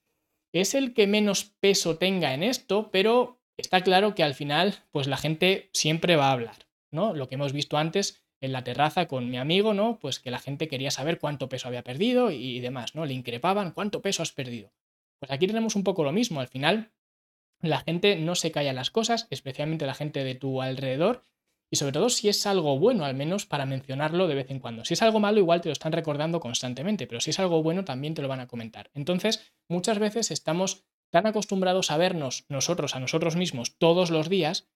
es 0.52 0.74
el 0.74 0.94
que 0.94 1.06
menos 1.06 1.44
peso 1.60 1.96
tenga 1.96 2.34
en 2.34 2.42
esto, 2.42 2.90
pero 2.92 3.40
está 3.56 3.80
claro 3.80 4.14
que 4.14 4.22
al 4.22 4.34
final 4.34 4.84
pues 4.90 5.06
la 5.06 5.16
gente 5.16 5.70
siempre 5.72 6.16
va 6.16 6.28
a 6.28 6.32
hablar, 6.32 6.68
¿no? 6.90 7.14
Lo 7.14 7.28
que 7.28 7.34
hemos 7.34 7.52
visto 7.52 7.76
antes 7.76 8.22
en 8.40 8.52
la 8.52 8.64
terraza 8.64 9.06
con 9.06 9.30
mi 9.30 9.38
amigo, 9.38 9.72
¿no? 9.74 9.98
Pues 9.98 10.20
que 10.20 10.30
la 10.30 10.38
gente 10.38 10.68
quería 10.68 10.90
saber 10.90 11.18
cuánto 11.18 11.48
peso 11.48 11.68
había 11.68 11.84
perdido 11.84 12.30
y 12.30 12.60
demás, 12.60 12.94
¿no? 12.94 13.06
Le 13.06 13.14
increpaban, 13.14 13.72
¿cuánto 13.72 14.02
peso 14.02 14.22
has 14.22 14.32
perdido? 14.32 14.72
Pues 15.18 15.30
aquí 15.30 15.46
tenemos 15.46 15.76
un 15.76 15.84
poco 15.84 16.02
lo 16.02 16.12
mismo, 16.12 16.40
al 16.40 16.48
final 16.48 16.92
la 17.60 17.78
gente 17.78 18.16
no 18.16 18.34
se 18.34 18.50
calla 18.50 18.72
las 18.72 18.90
cosas, 18.90 19.28
especialmente 19.30 19.86
la 19.86 19.94
gente 19.94 20.24
de 20.24 20.34
tu 20.34 20.60
alrededor, 20.60 21.24
y 21.72 21.76
sobre 21.76 21.92
todo 21.92 22.10
si 22.10 22.28
es 22.28 22.46
algo 22.46 22.78
bueno, 22.78 23.06
al 23.06 23.14
menos 23.14 23.46
para 23.46 23.64
mencionarlo 23.64 24.28
de 24.28 24.34
vez 24.34 24.50
en 24.50 24.60
cuando. 24.60 24.84
Si 24.84 24.92
es 24.92 25.00
algo 25.00 25.20
malo, 25.20 25.38
igual 25.38 25.62
te 25.62 25.70
lo 25.70 25.72
están 25.72 25.92
recordando 25.92 26.38
constantemente, 26.38 27.06
pero 27.06 27.22
si 27.22 27.30
es 27.30 27.40
algo 27.40 27.62
bueno, 27.62 27.82
también 27.82 28.12
te 28.12 28.20
lo 28.20 28.28
van 28.28 28.40
a 28.40 28.46
comentar. 28.46 28.90
Entonces, 28.92 29.54
muchas 29.70 29.98
veces 29.98 30.30
estamos 30.30 30.84
tan 31.10 31.26
acostumbrados 31.26 31.90
a 31.90 31.96
vernos 31.96 32.44
nosotros 32.50 32.94
a 32.94 33.00
nosotros 33.00 33.36
mismos 33.36 33.78
todos 33.78 34.10
los 34.10 34.28
días 34.28 34.68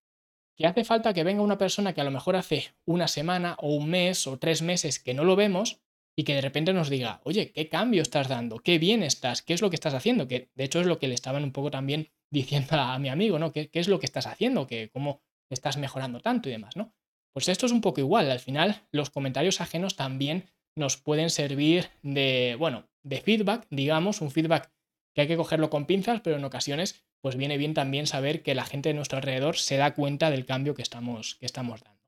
que 0.56 0.66
hace 0.66 0.84
falta 0.84 1.12
que 1.12 1.22
venga 1.22 1.42
una 1.42 1.58
persona 1.58 1.92
que 1.92 2.00
a 2.00 2.04
lo 2.04 2.10
mejor 2.10 2.34
hace 2.34 2.74
una 2.86 3.08
semana 3.08 3.56
o 3.60 3.74
un 3.74 3.90
mes 3.90 4.26
o 4.26 4.38
tres 4.38 4.62
meses 4.62 4.98
que 4.98 5.12
no 5.12 5.24
lo 5.24 5.36
vemos 5.36 5.82
y 6.16 6.24
que 6.24 6.34
de 6.34 6.40
repente 6.40 6.72
nos 6.72 6.88
diga, 6.88 7.20
oye, 7.24 7.52
¿qué 7.52 7.68
cambio 7.68 8.00
estás 8.00 8.28
dando? 8.28 8.56
¿Qué 8.56 8.78
bien 8.78 9.02
estás? 9.02 9.42
¿Qué 9.42 9.52
es 9.52 9.60
lo 9.60 9.68
que 9.68 9.76
estás 9.76 9.92
haciendo? 9.92 10.28
Que 10.28 10.48
de 10.54 10.64
hecho 10.64 10.80
es 10.80 10.86
lo 10.86 10.98
que 10.98 11.08
le 11.08 11.14
estaban 11.14 11.44
un 11.44 11.52
poco 11.52 11.70
también 11.70 12.08
diciendo 12.30 12.76
a 12.76 12.98
mi 12.98 13.10
amigo, 13.10 13.38
¿no? 13.38 13.52
¿Qué, 13.52 13.68
es 13.70 13.88
lo 13.88 13.98
que 13.98 14.06
estás 14.06 14.26
haciendo? 14.26 14.66
¿Qué, 14.66 14.88
¿Cómo 14.90 15.20
estás 15.50 15.76
mejorando 15.76 16.20
tanto 16.20 16.48
y 16.48 16.52
demás, 16.52 16.76
¿no? 16.76 16.94
Pues 17.32 17.48
esto 17.48 17.66
es 17.66 17.72
un 17.72 17.80
poco 17.80 18.00
igual. 18.00 18.30
Al 18.30 18.40
final, 18.40 18.82
los 18.92 19.10
comentarios 19.10 19.60
ajenos 19.60 19.96
también 19.96 20.46
nos 20.76 20.96
pueden 20.96 21.30
servir 21.30 21.90
de, 22.02 22.56
bueno, 22.58 22.88
de 23.02 23.20
feedback, 23.20 23.66
digamos, 23.70 24.20
un 24.20 24.30
feedback 24.30 24.72
que 25.14 25.22
hay 25.22 25.28
que 25.28 25.36
cogerlo 25.36 25.70
con 25.70 25.86
pinzas, 25.86 26.20
pero 26.20 26.36
en 26.36 26.44
ocasiones 26.44 27.06
pues 27.22 27.36
viene 27.36 27.56
bien 27.56 27.74
también 27.74 28.06
saber 28.06 28.42
que 28.42 28.54
la 28.54 28.64
gente 28.64 28.90
de 28.90 28.94
nuestro 28.94 29.18
alrededor 29.18 29.56
se 29.56 29.76
da 29.76 29.94
cuenta 29.94 30.30
del 30.30 30.46
cambio 30.46 30.74
que 30.74 30.82
estamos, 30.82 31.36
que 31.36 31.46
estamos 31.46 31.82
dando. 31.82 32.00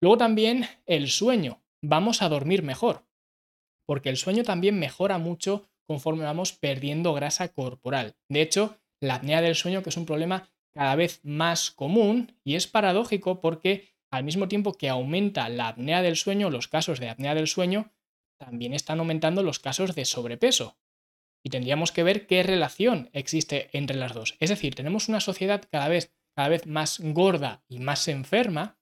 Luego 0.00 0.16
también 0.18 0.66
el 0.86 1.08
sueño. 1.08 1.62
Vamos 1.82 2.22
a 2.22 2.28
dormir 2.28 2.62
mejor, 2.62 3.06
porque 3.86 4.08
el 4.08 4.16
sueño 4.16 4.44
también 4.44 4.78
mejora 4.78 5.18
mucho 5.18 5.68
conforme 5.86 6.24
vamos 6.24 6.52
perdiendo 6.52 7.12
grasa 7.12 7.48
corporal. 7.48 8.16
De 8.28 8.42
hecho, 8.42 8.78
la 9.00 9.16
apnea 9.16 9.42
del 9.42 9.54
sueño, 9.54 9.82
que 9.82 9.90
es 9.90 9.96
un 9.96 10.06
problema 10.06 10.48
cada 10.76 10.94
vez 10.94 11.20
más 11.24 11.70
común, 11.70 12.36
y 12.44 12.54
es 12.54 12.66
paradójico 12.66 13.40
porque 13.40 13.96
al 14.10 14.24
mismo 14.24 14.46
tiempo 14.46 14.74
que 14.74 14.90
aumenta 14.90 15.48
la 15.48 15.68
apnea 15.68 16.02
del 16.02 16.16
sueño, 16.16 16.50
los 16.50 16.68
casos 16.68 17.00
de 17.00 17.08
apnea 17.08 17.34
del 17.34 17.46
sueño, 17.46 17.92
también 18.38 18.74
están 18.74 18.98
aumentando 18.98 19.42
los 19.42 19.58
casos 19.58 19.94
de 19.94 20.04
sobrepeso. 20.04 20.76
Y 21.42 21.48
tendríamos 21.48 21.92
que 21.92 22.02
ver 22.02 22.26
qué 22.26 22.42
relación 22.42 23.08
existe 23.14 23.70
entre 23.72 23.96
las 23.96 24.12
dos. 24.12 24.36
Es 24.38 24.50
decir, 24.50 24.74
tenemos 24.74 25.08
una 25.08 25.20
sociedad 25.20 25.64
cada 25.70 25.88
vez, 25.88 26.14
cada 26.34 26.48
vez 26.48 26.66
más 26.66 27.00
gorda 27.00 27.64
y 27.68 27.78
más 27.78 28.06
enferma, 28.08 28.78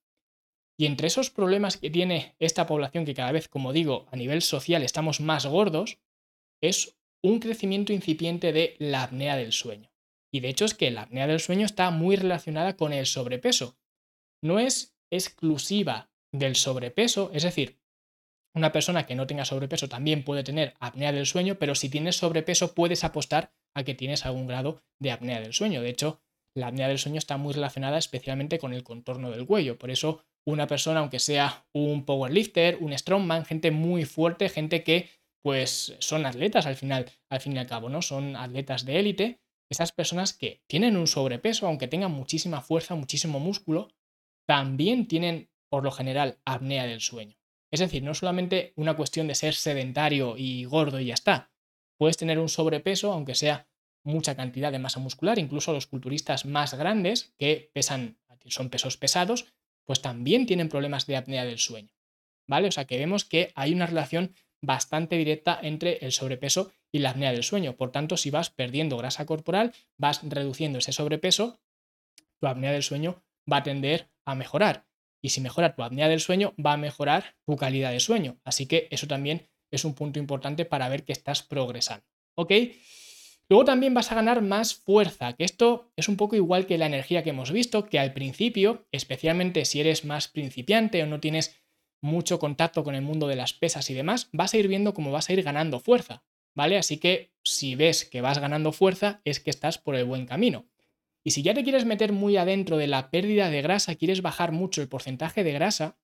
y 0.77 0.87
entre 0.87 1.07
esos 1.07 1.31
problemas 1.31 1.77
que 1.77 1.91
tiene 1.91 2.35
esta 2.41 2.67
población, 2.67 3.05
que 3.05 3.15
cada 3.15 3.31
vez, 3.31 3.47
como 3.47 3.73
digo, 3.73 4.09
a 4.11 4.17
nivel 4.17 4.43
social 4.43 4.83
estamos 4.83 5.21
más 5.21 5.47
gordos, 5.47 5.99
es 6.61 6.99
un 7.23 7.39
crecimiento 7.39 7.93
incipiente 7.93 8.53
de 8.53 8.75
la 8.81 9.05
apnea 9.05 9.37
del 9.37 9.53
sueño. 9.53 9.94
Y 10.35 10.41
de 10.41 10.49
hecho 10.49 10.65
es 10.65 10.75
que 10.75 10.91
la 10.91 11.03
apnea 11.03 11.29
del 11.29 11.39
sueño 11.39 11.65
está 11.65 11.93
muy 11.93 12.17
relacionada 12.17 12.77
con 12.77 12.93
el 12.93 13.07
sobrepeso. 13.07 13.79
No 14.43 14.59
es 14.59 14.97
exclusiva 15.13 16.11
del 16.33 16.57
sobrepeso, 16.57 17.31
es 17.33 17.45
decir, 17.45 17.79
una 18.53 18.73
persona 18.73 19.07
que 19.07 19.15
no 19.15 19.29
tenga 19.29 19.45
sobrepeso 19.45 19.89
también 19.89 20.25
puede 20.25 20.43
tener 20.43 20.75
apnea 20.81 21.13
del 21.13 21.27
sueño, 21.27 21.55
pero 21.61 21.77
si 21.77 21.89
tienes 21.89 22.17
sobrepeso 22.17 22.75
puedes 22.75 23.05
apostar 23.05 23.53
a 23.77 23.85
que 23.85 23.95
tienes 23.95 24.27
algún 24.27 24.49
grado 24.49 24.83
de 25.01 25.13
apnea 25.13 25.41
del 25.41 25.53
sueño. 25.53 25.83
De 25.83 25.91
hecho, 25.91 26.21
la 26.57 26.67
apnea 26.67 26.89
del 26.89 26.99
sueño 26.99 27.19
está 27.19 27.37
muy 27.37 27.55
relacionada 27.55 27.97
especialmente 27.97 28.59
con 28.59 28.73
el 28.73 28.83
contorno 28.83 29.31
del 29.31 29.47
cuello. 29.47 29.79
Por 29.79 29.93
eso, 29.93 30.25
una 30.45 30.67
persona, 30.67 30.99
aunque 30.99 31.21
sea 31.21 31.65
un 31.73 32.05
powerlifter, 32.05 32.79
un 32.81 32.97
strongman, 32.97 33.45
gente 33.45 33.71
muy 33.71 34.05
fuerte, 34.05 34.49
gente 34.49 34.83
que 34.83 35.11
pues 35.45 35.95
son 36.01 36.27
atletas 36.27 36.67
al 36.67 36.75
final, 36.75 37.07
al 37.31 37.41
fin 37.41 37.55
y 37.55 37.59
al 37.59 37.69
cabo, 37.69 37.89
¿no? 37.89 38.03
Son 38.03 38.35
atletas 38.35 38.85
de 38.85 38.99
élite. 38.99 39.44
Esas 39.71 39.93
personas 39.93 40.33
que 40.33 40.63
tienen 40.67 40.97
un 40.97 41.07
sobrepeso, 41.07 41.67
aunque 41.67 41.89
tengan 41.89 42.13
muchísima 42.13 42.61
fuerza, 42.61 42.95
muchísimo 42.95 43.41
músculo, 43.41 43.89
también 44.47 45.09
tienen, 45.09 45.51
por 45.69 45.85
lo 45.85 45.91
general, 45.91 46.39
apnea 46.45 46.87
del 46.87 47.01
sueño. 47.01 47.37
Es 47.71 47.81
decir, 47.81 48.03
no 48.03 48.15
solamente 48.15 48.73
una 48.77 48.95
cuestión 48.95 49.27
de 49.27 49.35
ser 49.35 49.55
sedentario 49.55 50.37
y 50.37 50.65
gordo 50.65 51.01
y 51.01 51.07
ya 51.07 51.15
está. 51.15 51.51
Puedes 51.99 52.17
tener 52.17 52.39
un 52.39 52.49
sobrepeso, 52.49 53.13
aunque 53.13 53.35
sea 53.35 53.69
mucha 54.05 54.37
cantidad 54.37 54.71
de 54.71 54.79
masa 54.79 55.01
muscular, 55.01 55.39
incluso 55.39 55.73
los 55.73 55.87
culturistas 55.87 56.45
más 56.45 56.75
grandes, 56.75 57.35
que 57.39 57.71
pesan, 57.73 58.19
son 58.47 58.69
pesos 58.69 58.97
pesados, 58.97 59.47
pues 59.85 60.03
también 60.03 60.47
tienen 60.47 60.69
problemas 60.69 61.07
de 61.07 61.17
apnea 61.17 61.45
del 61.45 61.59
sueño. 61.59 61.91
¿Vale? 62.47 62.69
O 62.69 62.73
sea 62.73 62.85
que 62.85 62.99
vemos 62.99 63.25
que 63.25 63.51
hay 63.55 63.73
una 63.73 63.87
relación 63.87 64.35
bastante 64.63 65.17
directa 65.17 65.59
entre 65.63 65.99
el 66.03 66.13
sobrepeso 66.13 66.73
y 66.95 67.01
la 67.01 67.11
apnea 67.11 67.33
del 67.33 67.43
sueño. 67.43 67.77
Por 67.77 67.91
tanto, 67.91 68.17
si 68.17 68.31
vas 68.31 68.51
perdiendo 68.51 68.97
grasa 68.97 69.27
corporal, 69.27 69.73
vas 69.99 70.21
reduciendo 70.23 70.79
ese 70.79 70.93
sobrepeso, 70.93 71.59
tu 72.41 72.47
apnea 72.47 72.71
del 72.71 72.85
sueño 72.85 73.25
va 73.51 73.59
a 73.59 73.63
tender 73.65 74.13
a 74.25 74.37
mejorar. 74.37 74.87
Y 75.21 75.31
si 75.31 75.41
mejora 75.41 75.75
tu 75.75 75.83
apnea 75.83 76.09
del 76.09 76.21
sueño, 76.21 76.55
va 76.65 76.75
a 76.75 76.77
mejorar 76.77 77.35
tu 77.45 77.57
calidad 77.57 77.91
de 77.91 77.99
sueño. 77.99 78.39
Así 78.45 78.67
que 78.67 78.87
eso 78.93 79.09
también 79.09 79.49
es 79.73 79.85
un 79.85 79.95
punto 79.95 80.21
importante 80.21 80.65
para 80.65 80.89
ver 80.89 81.05
que 81.05 81.13
estás 81.13 81.43
progresando. 81.43 82.07
¿Ok? 82.37 82.53
Luego 83.49 83.65
también 83.65 83.93
vas 83.93 84.13
a 84.13 84.15
ganar 84.15 84.41
más 84.41 84.75
fuerza, 84.75 85.33
que 85.33 85.43
esto 85.43 85.91
es 85.97 86.09
un 86.09 86.17
poco 86.17 86.37
igual 86.37 86.67
que 86.67 86.79
la 86.79 86.87
energía 86.87 87.25
que 87.25 87.31
hemos 87.31 87.51
visto, 87.51 87.87
que 87.87 87.99
al 87.99 88.13
principio, 88.13 88.87
especialmente 88.93 89.65
si 89.65 89.81
eres 89.81 90.05
más 90.05 90.29
principiante 90.29 91.03
o 91.03 91.07
no 91.07 91.19
tienes 91.19 91.61
mucho 92.01 92.39
contacto 92.39 92.85
con 92.85 92.95
el 92.95 93.03
mundo 93.03 93.27
de 93.27 93.37
las 93.37 93.53
pesas 93.53 93.91
y 93.91 93.95
demás, 93.95 94.29
vas 94.33 94.55
a 94.55 94.59
ir 94.59 94.69
viendo 94.69 94.95
cómo 94.95 95.11
vas 95.11 95.29
a 95.29 95.33
ir 95.33 95.43
ganando 95.43 95.81
fuerza, 95.81 96.23
¿vale? 96.55 96.79
Así 96.79 96.99
que 96.99 97.33
si 97.43 97.75
ves 97.75 98.05
que 98.05 98.21
vas 98.21 98.39
ganando 98.39 98.73
fuerza, 98.73 99.21
es 99.25 99.41
que 99.41 99.51
estás 99.51 99.79
por 99.79 99.97
el 99.97 100.05
buen 100.05 100.27
camino. 100.27 100.67
Y 101.25 101.31
si 101.31 101.43
ya 101.43 101.55
te 101.55 101.65
quieres 101.65 101.85
meter 101.85 102.13
muy 102.13 102.37
adentro 102.37 102.77
de 102.77 102.87
la 102.87 103.11
pérdida 103.11 103.51
de 103.51 103.63
grasa, 103.63 103.95
quieres 103.95 104.23
bajar 104.23 104.53
mucho 104.53 104.83
el 104.83 104.89
porcentaje 104.89 105.43
de 105.43 105.53
grasa, 105.53 105.99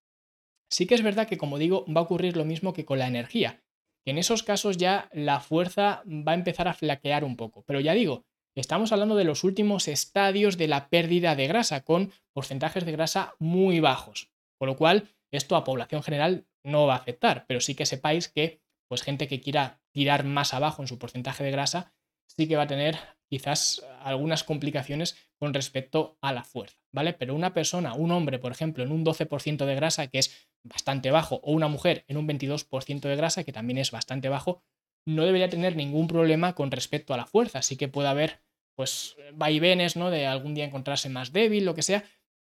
sí 0.70 0.86
que 0.86 0.94
es 0.94 1.02
verdad 1.02 1.28
que, 1.28 1.38
como 1.38 1.58
digo, 1.58 1.84
va 1.86 2.00
a 2.00 2.04
ocurrir 2.04 2.36
lo 2.36 2.44
mismo 2.44 2.72
que 2.72 2.84
con 2.84 2.98
la 2.98 3.08
energía 3.08 3.62
en 4.04 4.18
esos 4.18 4.42
casos 4.42 4.76
ya 4.76 5.08
la 5.12 5.40
fuerza 5.40 6.02
va 6.06 6.32
a 6.32 6.34
empezar 6.34 6.68
a 6.68 6.74
flaquear 6.74 7.24
un 7.24 7.36
poco. 7.36 7.64
Pero 7.66 7.80
ya 7.80 7.92
digo, 7.92 8.24
estamos 8.54 8.92
hablando 8.92 9.16
de 9.16 9.24
los 9.24 9.44
últimos 9.44 9.88
estadios 9.88 10.56
de 10.56 10.68
la 10.68 10.88
pérdida 10.88 11.36
de 11.36 11.46
grasa, 11.46 11.84
con 11.84 12.12
porcentajes 12.32 12.84
de 12.84 12.92
grasa 12.92 13.34
muy 13.38 13.80
bajos. 13.80 14.30
Con 14.58 14.68
lo 14.68 14.76
cual, 14.76 15.08
esto 15.30 15.56
a 15.56 15.64
población 15.64 16.02
general 16.02 16.46
no 16.64 16.86
va 16.86 16.94
a 16.94 16.98
afectar, 16.98 17.44
pero 17.46 17.60
sí 17.60 17.74
que 17.74 17.86
sepáis 17.86 18.28
que 18.28 18.60
pues 18.90 19.02
gente 19.02 19.28
que 19.28 19.40
quiera 19.40 19.80
tirar 19.92 20.24
más 20.24 20.52
abajo 20.52 20.82
en 20.82 20.88
su 20.88 20.98
porcentaje 20.98 21.44
de 21.44 21.52
grasa 21.52 21.94
sí 22.26 22.48
que 22.48 22.56
va 22.56 22.64
a 22.64 22.66
tener 22.66 22.98
quizás 23.28 23.86
algunas 24.02 24.42
complicaciones 24.42 25.16
con 25.38 25.54
respecto 25.54 26.18
a 26.20 26.32
la 26.32 26.42
fuerza, 26.42 26.76
¿vale? 26.92 27.12
Pero 27.12 27.36
una 27.36 27.54
persona, 27.54 27.94
un 27.94 28.10
hombre, 28.10 28.40
por 28.40 28.50
ejemplo, 28.50 28.82
en 28.82 28.90
un 28.90 29.04
12% 29.04 29.64
de 29.64 29.74
grasa, 29.76 30.08
que 30.08 30.18
es 30.18 30.48
bastante 30.64 31.12
bajo, 31.12 31.36
o 31.44 31.52
una 31.52 31.68
mujer 31.68 32.04
en 32.08 32.16
un 32.16 32.26
22% 32.26 33.00
de 33.08 33.16
grasa, 33.16 33.44
que 33.44 33.52
también 33.52 33.78
es 33.78 33.92
bastante 33.92 34.28
bajo, 34.28 34.64
no 35.06 35.24
debería 35.24 35.48
tener 35.48 35.76
ningún 35.76 36.08
problema 36.08 36.54
con 36.54 36.72
respecto 36.72 37.14
a 37.14 37.16
la 37.16 37.26
fuerza. 37.26 37.62
Sí 37.62 37.76
que 37.76 37.88
puede 37.88 38.08
haber, 38.08 38.42
pues, 38.76 39.16
vaivenes, 39.34 39.96
¿no? 39.96 40.10
De 40.10 40.26
algún 40.26 40.54
día 40.54 40.64
encontrarse 40.64 41.08
más 41.08 41.32
débil, 41.32 41.64
lo 41.64 41.76
que 41.76 41.82
sea, 41.82 42.04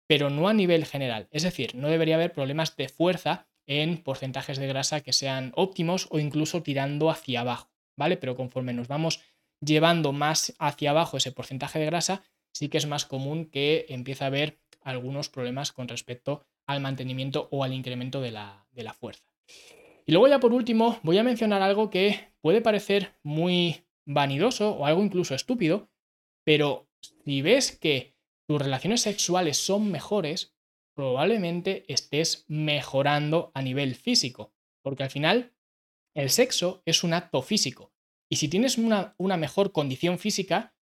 pero 0.06 0.30
no 0.30 0.48
a 0.48 0.54
nivel 0.54 0.86
general. 0.86 1.28
Es 1.32 1.42
decir, 1.42 1.74
no 1.74 1.88
debería 1.88 2.14
haber 2.14 2.32
problemas 2.32 2.76
de 2.76 2.88
fuerza 2.88 3.48
en 3.68 4.02
porcentajes 4.02 4.58
de 4.58 4.66
grasa 4.66 5.02
que 5.02 5.12
sean 5.12 5.52
óptimos 5.54 6.08
o 6.10 6.18
incluso 6.18 6.62
tirando 6.62 7.10
hacia 7.10 7.42
abajo, 7.42 7.70
¿vale? 7.96 8.16
Pero 8.16 8.34
conforme 8.34 8.72
nos 8.72 8.88
vamos 8.88 9.20
llevando 9.60 10.12
más 10.12 10.54
hacia 10.58 10.90
abajo 10.90 11.18
ese 11.18 11.30
porcentaje 11.30 11.78
de 11.78 11.86
grasa, 11.86 12.24
sí 12.52 12.68
que 12.68 12.78
es 12.78 12.86
más 12.86 13.04
común 13.04 13.44
que 13.44 13.86
empiece 13.90 14.24
a 14.24 14.28
haber 14.28 14.58
algunos 14.80 15.28
problemas 15.28 15.70
con 15.70 15.86
respecto 15.86 16.46
al 16.66 16.80
mantenimiento 16.80 17.48
o 17.52 17.62
al 17.62 17.74
incremento 17.74 18.20
de 18.20 18.32
la, 18.32 18.66
de 18.72 18.82
la 18.82 18.94
fuerza. 18.94 19.34
Y 20.06 20.12
luego 20.12 20.28
ya 20.28 20.40
por 20.40 20.54
último 20.54 20.98
voy 21.02 21.18
a 21.18 21.22
mencionar 21.22 21.60
algo 21.60 21.90
que 21.90 22.32
puede 22.40 22.62
parecer 22.62 23.14
muy 23.22 23.84
vanidoso 24.06 24.70
o 24.70 24.86
algo 24.86 25.04
incluso 25.04 25.34
estúpido, 25.34 25.90
pero 26.44 26.88
si 27.24 27.42
ves 27.42 27.76
que 27.76 28.16
tus 28.46 28.62
relaciones 28.62 29.02
sexuales 29.02 29.58
son 29.58 29.90
mejores, 29.90 30.54
probablemente 30.98 31.84
estés 31.86 32.44
mejorando 32.48 33.52
a 33.54 33.62
nivel 33.62 33.94
físico, 33.94 34.52
porque 34.82 35.04
al 35.04 35.10
final 35.10 35.54
el 36.12 36.28
sexo 36.28 36.82
es 36.86 37.04
un 37.04 37.14
acto 37.14 37.40
físico 37.40 37.92
y 38.28 38.34
si 38.34 38.48
tienes 38.48 38.78
una, 38.78 39.14
mejor 39.36 39.70
condición 39.70 40.18
física, 40.18 40.74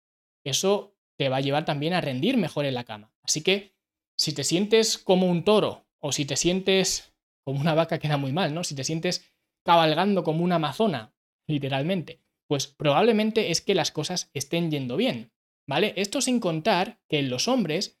eso 0.42 0.96
te 1.18 1.28
va 1.28 1.36
a 1.36 1.40
llevar 1.42 1.66
también 1.66 1.92
a 1.92 2.00
rendir 2.00 2.38
mejor 2.38 2.64
en 2.64 2.72
la 2.72 2.84
cama. 2.84 3.12
Así 3.24 3.42
que 3.42 3.74
si 4.18 4.32
te 4.32 4.42
sientes 4.42 4.96
como 4.96 5.30
un 5.30 5.44
toro 5.44 5.86
o 6.00 6.12
si 6.12 6.24
te 6.24 6.36
sientes 6.36 7.14
como 7.44 7.60
una 7.60 7.74
vaca 7.74 7.98
queda 7.98 8.16
muy 8.16 8.32
mal, 8.32 8.54
¿no? 8.54 8.64
Si 8.64 8.74
te 8.74 8.84
sientes 8.84 9.30
cabalgando 9.66 10.24
como 10.24 10.42
una 10.42 10.54
amazona, 10.54 11.14
literalmente, 11.46 12.22
pues 12.48 12.68
probablemente 12.68 13.50
es 13.50 13.60
que 13.60 13.74
las 13.74 13.90
cosas 13.90 14.30
estén 14.32 14.70
yendo 14.70 14.96
bien, 14.96 15.30
¿vale? 15.68 15.92
Esto 15.96 16.22
sin 16.22 16.40
contar 16.40 17.02
que 17.06 17.18
en 17.18 17.28
los 17.28 17.48
hombres, 17.48 18.00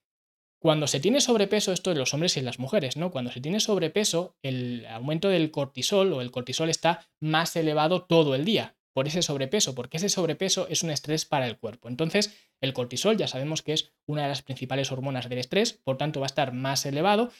cuando 0.58 0.86
se 0.86 1.00
tiene 1.00 1.20
sobrepeso, 1.20 1.72
esto 1.72 1.92
en 1.92 1.98
los 1.98 2.14
hombres 2.14 2.36
y 2.36 2.40
en 2.40 2.46
las 2.46 2.58
mujeres, 2.58 2.96
¿no? 2.96 3.10
Cuando 3.10 3.30
se 3.30 3.40
tiene 3.40 3.60
sobrepeso, 3.60 4.36
el 4.42 4.86
aumento 4.86 5.28
del 5.28 5.50
cortisol 5.50 6.12
o 6.12 6.20
el 6.20 6.30
cortisol 6.30 6.70
está 6.70 7.06
más 7.20 7.54
elevado 7.56 8.02
todo 8.02 8.34
el 8.34 8.44
día 8.44 8.76
por 8.94 9.06
ese 9.06 9.20
sobrepeso, 9.20 9.74
porque 9.74 9.98
ese 9.98 10.08
sobrepeso 10.08 10.68
es 10.70 10.82
un 10.82 10.90
estrés 10.90 11.26
para 11.26 11.46
el 11.46 11.58
cuerpo. 11.58 11.88
Entonces, 11.88 12.34
el 12.62 12.72
cortisol 12.72 13.18
ya 13.18 13.28
sabemos 13.28 13.60
que 13.60 13.74
es 13.74 13.92
una 14.06 14.22
de 14.22 14.28
las 14.28 14.40
principales 14.40 14.90
hormonas 14.90 15.28
del 15.28 15.38
estrés, 15.38 15.74
por 15.74 15.98
tanto 15.98 16.20
va 16.20 16.26
a 16.26 16.32
estar 16.32 16.54
más 16.54 16.86
elevado. 16.86 17.30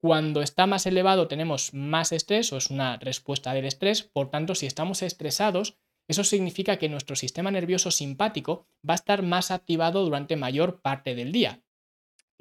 Cuando 0.00 0.40
está 0.40 0.66
más 0.68 0.86
elevado 0.86 1.26
tenemos 1.26 1.74
más 1.74 2.12
estrés 2.12 2.52
o 2.52 2.56
es 2.56 2.70
una 2.70 2.96
respuesta 2.96 3.52
del 3.52 3.64
estrés, 3.64 4.04
por 4.04 4.30
tanto, 4.30 4.54
si 4.54 4.66
estamos 4.66 5.02
estresados, 5.02 5.76
eso 6.08 6.22
significa 6.22 6.76
que 6.76 6.88
nuestro 6.88 7.16
sistema 7.16 7.50
nervioso 7.50 7.90
simpático 7.90 8.66
va 8.88 8.94
a 8.94 8.96
estar 8.96 9.22
más 9.22 9.50
activado 9.50 10.04
durante 10.04 10.36
mayor 10.36 10.80
parte 10.80 11.16
del 11.16 11.32
día. 11.32 11.60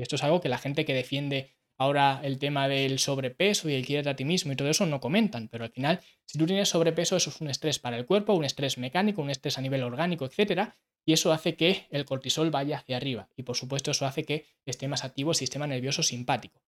Esto 0.02 0.16
es 0.16 0.24
algo 0.24 0.42
que 0.42 0.50
la 0.50 0.58
gente 0.58 0.86
que 0.86 0.94
defiende 0.94 1.52
Ahora 1.82 2.20
el 2.24 2.40
tema 2.40 2.68
del 2.68 3.00
sobrepeso 3.00 3.70
y 3.70 3.74
el 3.74 3.86
quiere 3.86 4.10
a 4.10 4.16
ti 4.18 4.26
mismo 4.26 4.52
y 4.52 4.58
todo 4.58 4.70
eso 4.70 4.86
no 4.86 5.00
comentan, 5.00 5.48
pero 5.48 5.64
al 5.64 5.72
final, 5.72 6.02
si 6.26 6.38
tú 6.38 6.46
tienes 6.46 6.68
sobrepeso, 6.68 7.16
eso 7.16 7.30
es 7.30 7.40
un 7.40 7.50
estrés 7.50 7.80
para 7.80 7.96
el 7.96 8.06
cuerpo, 8.06 8.34
un 8.34 8.44
estrés 8.44 8.78
mecánico, 8.78 9.22
un 9.22 9.30
estrés 9.30 9.58
a 9.58 9.62
nivel 9.62 9.84
orgánico, 9.84 10.26
etcétera, 10.26 10.76
y 11.06 11.14
eso 11.14 11.32
hace 11.32 11.56
que 11.56 11.88
el 11.90 12.04
cortisol 12.04 12.52
vaya 12.52 12.80
hacia 12.80 12.98
arriba. 12.98 13.30
Y 13.38 13.44
por 13.44 13.56
supuesto, 13.56 13.92
eso 13.92 14.06
hace 14.06 14.26
que 14.26 14.46
esté 14.66 14.90
más 14.90 15.06
activo 15.06 15.32
el 15.32 15.38
sistema 15.38 15.68
nervioso 15.68 16.04
simpático. 16.04 16.62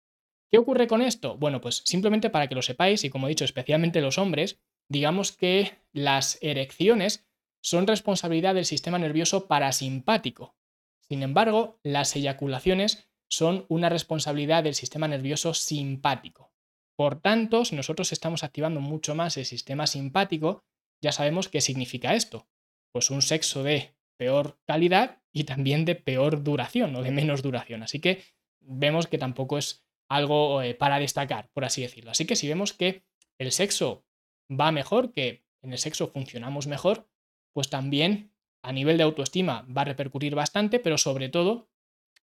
¿Qué 0.50 0.58
ocurre 0.58 0.88
con 0.88 1.02
esto? 1.02 1.38
Bueno, 1.38 1.60
pues 1.60 1.84
simplemente 1.86 2.30
para 2.30 2.48
que 2.48 2.56
lo 2.56 2.62
sepáis, 2.62 3.04
y 3.04 3.10
como 3.10 3.28
he 3.28 3.32
dicho, 3.32 3.44
especialmente 3.44 4.00
los 4.00 4.18
hombres, 4.18 4.62
digamos 4.88 5.34
que 5.34 5.74
las 5.92 6.38
erecciones 6.42 7.28
son 7.62 7.86
responsabilidad 7.86 8.56
del 8.56 8.66
sistema 8.66 8.98
nervioso 8.98 9.50
parasimpático. 9.50 10.56
Sin 11.02 11.22
embargo, 11.22 11.82
las 11.84 12.16
eyaculaciones 12.16 13.11
son 13.32 13.66
una 13.70 13.90
responsabilidad 13.90 14.64
del 14.64 14.76
sistema 14.76 15.08
nervioso 15.08 15.54
simpático. 15.54 16.52
Por 16.98 17.22
tanto, 17.22 17.66
si 17.66 17.76
nosotros 17.76 18.12
estamos 18.12 18.44
activando 18.44 18.82
mucho 18.82 19.16
más 19.16 19.38
el 19.38 19.46
sistema 19.46 19.88
simpático, 19.88 20.64
ya 21.02 21.12
sabemos 21.12 21.48
qué 21.50 21.62
significa 21.62 22.14
esto. 22.14 22.48
pues 22.94 23.10
un 23.10 23.22
sexo 23.22 23.64
de 23.64 23.96
peor 24.18 24.60
calidad 24.68 25.24
y 25.32 25.46
también 25.46 25.86
de 25.86 25.96
peor 25.96 26.44
duración 26.44 26.94
o 26.98 27.02
de 27.02 27.12
menos 27.12 27.42
duración. 27.42 27.84
Así 27.84 28.02
que 28.02 28.22
vemos 28.60 29.08
que 29.08 29.18
tampoco 29.18 29.58
es 29.58 29.86
algo 30.10 30.62
eh, 30.62 30.76
para 30.76 31.00
destacar, 31.00 31.50
por 31.54 31.64
así 31.64 31.82
decirlo. 31.82 32.12
Así 32.12 32.26
que 32.26 32.36
si 32.36 32.50
vemos 32.50 32.74
que 32.74 33.06
el 33.40 33.54
sexo 33.54 34.06
va 34.52 34.74
mejor, 34.74 35.14
que 35.14 35.46
en 35.62 35.72
el 35.72 35.80
sexo 35.80 36.10
funcionamos 36.10 36.68
mejor, 36.68 37.08
pues 37.54 37.70
también 37.70 38.34
a 38.62 38.74
nivel 38.74 38.98
de 38.98 39.04
autoestima 39.04 39.66
va 39.76 39.84
a 39.84 39.86
repercutir 39.86 40.36
bastante, 40.36 40.80
pero 40.80 40.98
sobre 40.98 41.30
todo 41.30 41.70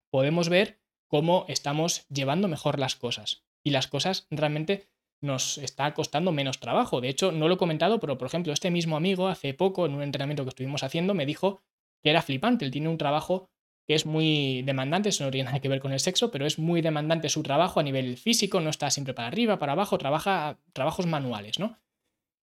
podemos 0.09 0.49
ver 0.49 0.81
cómo 1.07 1.45
estamos 1.47 2.05
llevando 2.09 2.47
mejor 2.47 2.79
las 2.79 2.95
cosas. 2.95 3.43
Y 3.63 3.71
las 3.71 3.87
cosas 3.87 4.27
realmente 4.29 4.87
nos 5.21 5.57
está 5.57 5.93
costando 5.93 6.31
menos 6.31 6.59
trabajo. 6.59 7.01
De 7.01 7.09
hecho, 7.09 7.31
no 7.31 7.47
lo 7.47 7.55
he 7.55 7.57
comentado, 7.57 7.99
pero 7.99 8.17
por 8.17 8.27
ejemplo, 8.27 8.53
este 8.53 8.71
mismo 8.71 8.95
amigo 8.95 9.27
hace 9.27 9.53
poco, 9.53 9.85
en 9.85 9.95
un 9.95 10.03
entrenamiento 10.03 10.43
que 10.43 10.49
estuvimos 10.49 10.83
haciendo, 10.83 11.13
me 11.13 11.25
dijo 11.25 11.61
que 12.03 12.11
era 12.11 12.21
flipante. 12.21 12.65
Él 12.65 12.71
tiene 12.71 12.89
un 12.89 12.97
trabajo 12.97 13.49
que 13.87 13.95
es 13.95 14.05
muy 14.05 14.61
demandante, 14.63 15.09
eso 15.09 15.23
no 15.23 15.31
tiene 15.31 15.45
nada 15.45 15.61
que 15.61 15.69
ver 15.69 15.79
con 15.79 15.93
el 15.93 15.99
sexo, 15.99 16.29
pero 16.29 16.45
es 16.45 16.59
muy 16.59 16.81
demandante 16.81 17.29
su 17.29 17.41
trabajo 17.41 17.79
a 17.79 17.83
nivel 17.83 18.17
físico, 18.17 18.59
no 18.59 18.69
está 18.69 18.91
siempre 18.91 19.13
para 19.13 19.29
arriba, 19.29 19.59
para 19.59 19.71
abajo, 19.71 19.97
trabaja 19.97 20.59
trabajos 20.73 21.05
manuales, 21.05 21.57
¿no? 21.57 21.77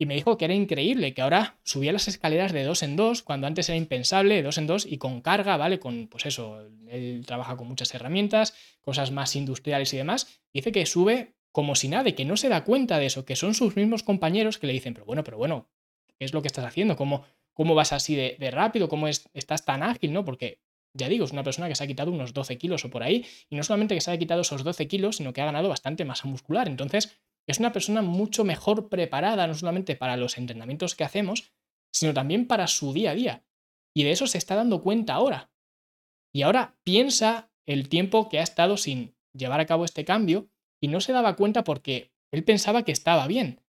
Y 0.01 0.07
me 0.07 0.15
dijo 0.15 0.39
que 0.39 0.45
era 0.45 0.55
increíble, 0.55 1.13
que 1.13 1.23
ahora 1.23 1.59
subía 1.65 1.93
las 1.93 2.07
escaleras 2.07 2.53
de 2.53 2.63
dos 2.63 2.85
en 2.85 2.95
dos, 2.95 3.23
cuando 3.23 3.49
antes 3.49 3.69
era 3.69 3.77
impensable, 3.77 4.37
de 4.37 4.43
dos 4.43 4.57
en 4.57 4.69
dos, 4.69 4.87
y 4.87 4.99
con 4.99 5.21
carga, 5.21 5.57
¿vale? 5.57 5.81
Con, 5.81 6.07
pues 6.07 6.25
eso, 6.25 6.61
él 6.89 7.25
trabaja 7.27 7.57
con 7.57 7.67
muchas 7.67 7.93
herramientas, 7.95 8.55
cosas 8.81 9.11
más 9.11 9.35
industriales 9.35 9.93
y 9.93 9.97
demás. 9.97 10.41
Dice 10.53 10.71
que 10.71 10.87
sube 10.87 11.35
como 11.51 11.75
si 11.75 11.89
nada, 11.89 12.09
y 12.09 12.13
que 12.13 12.25
no 12.25 12.37
se 12.37 12.49
da 12.49 12.63
cuenta 12.63 13.01
de 13.01 13.07
eso, 13.07 13.25
que 13.25 13.35
son 13.35 13.55
sus 13.55 13.75
mismos 13.75 14.05
compañeros 14.05 14.59
que 14.59 14.69
le 14.69 14.73
dicen, 14.73 14.95
pero 14.95 15.05
bueno, 15.05 15.25
pero 15.25 15.39
bueno, 15.39 15.69
¿qué 16.17 16.25
es 16.25 16.33
lo 16.33 16.43
que 16.43 16.47
estás 16.47 16.65
haciendo? 16.65 16.95
¿Cómo, 16.95 17.25
cómo 17.53 17.75
vas 17.75 17.93
así 17.93 18.15
de, 18.15 18.51
rápido? 18.53 18.89
¿Cómo 18.89 19.09
es, 19.09 19.29
estás 19.35 19.65
tan 19.65 19.83
ágil? 19.83 20.13
¿no? 20.13 20.25
Porque 20.25 20.61
ya 20.93 21.09
digo, 21.09 21.25
es 21.25 21.33
una 21.33 21.43
persona 21.43 21.67
que 21.67 21.75
se 21.75 21.83
ha 21.83 21.89
quitado 21.89 22.13
unos 22.13 22.33
12 22.33 22.59
kilos 22.59 22.85
o 22.85 22.91
por 22.91 23.03
ahí, 23.03 23.27
y 23.51 23.57
no 23.57 23.65
solamente 23.65 23.97
que 23.97 24.01
se 24.01 24.13
haya 24.13 24.19
quitado 24.19 24.43
esos 24.43 24.63
12 24.63 24.87
kilos, 24.87 25.17
sino 25.17 25.33
que 25.33 25.41
ha 25.41 25.47
ganado 25.47 25.69
bastante 25.69 26.05
masa 26.05 26.29
muscular. 26.29 26.69
Entonces, 26.69 27.19
es 27.49 27.59
una 27.59 27.73
persona 27.73 28.03
mucho 28.03 28.45
mejor 28.45 28.91
preparada, 28.91 29.47
no 29.47 29.55
solamente 29.55 29.97
para 29.97 30.19
los 30.19 30.37
entrenamientos 30.37 30.95
que 30.95 31.05
hacemos, 31.05 31.55
sino 31.91 32.13
también 32.13 32.47
para 32.47 32.67
su 32.67 32.93
día 32.93 33.13
a 33.13 33.15
día. 33.15 33.45
Y 33.97 34.05
de 34.05 34.11
eso 34.11 34.27
se 34.27 34.37
está 34.37 34.55
dando 34.55 34.83
cuenta 34.83 35.15
ahora. 35.15 35.51
Y 36.33 36.43
ahora 36.43 36.79
piensa 36.85 37.51
el 37.67 37.89
tiempo 37.89 38.29
que 38.29 38.39
ha 38.39 38.43
estado 38.43 38.77
sin 38.77 39.17
llevar 39.33 39.61
a 39.61 39.67
cabo 39.67 39.87
este 39.87 40.05
cambio 40.05 40.51
y 40.79 40.89
no 40.89 41.01
se 41.01 41.13
daba 41.13 41.37
cuenta 41.37 41.65
porque 41.65 42.13
él 42.31 42.45
pensaba 42.45 42.85
que 42.85 42.93
estaba 42.93 43.27
bien. 43.27 43.63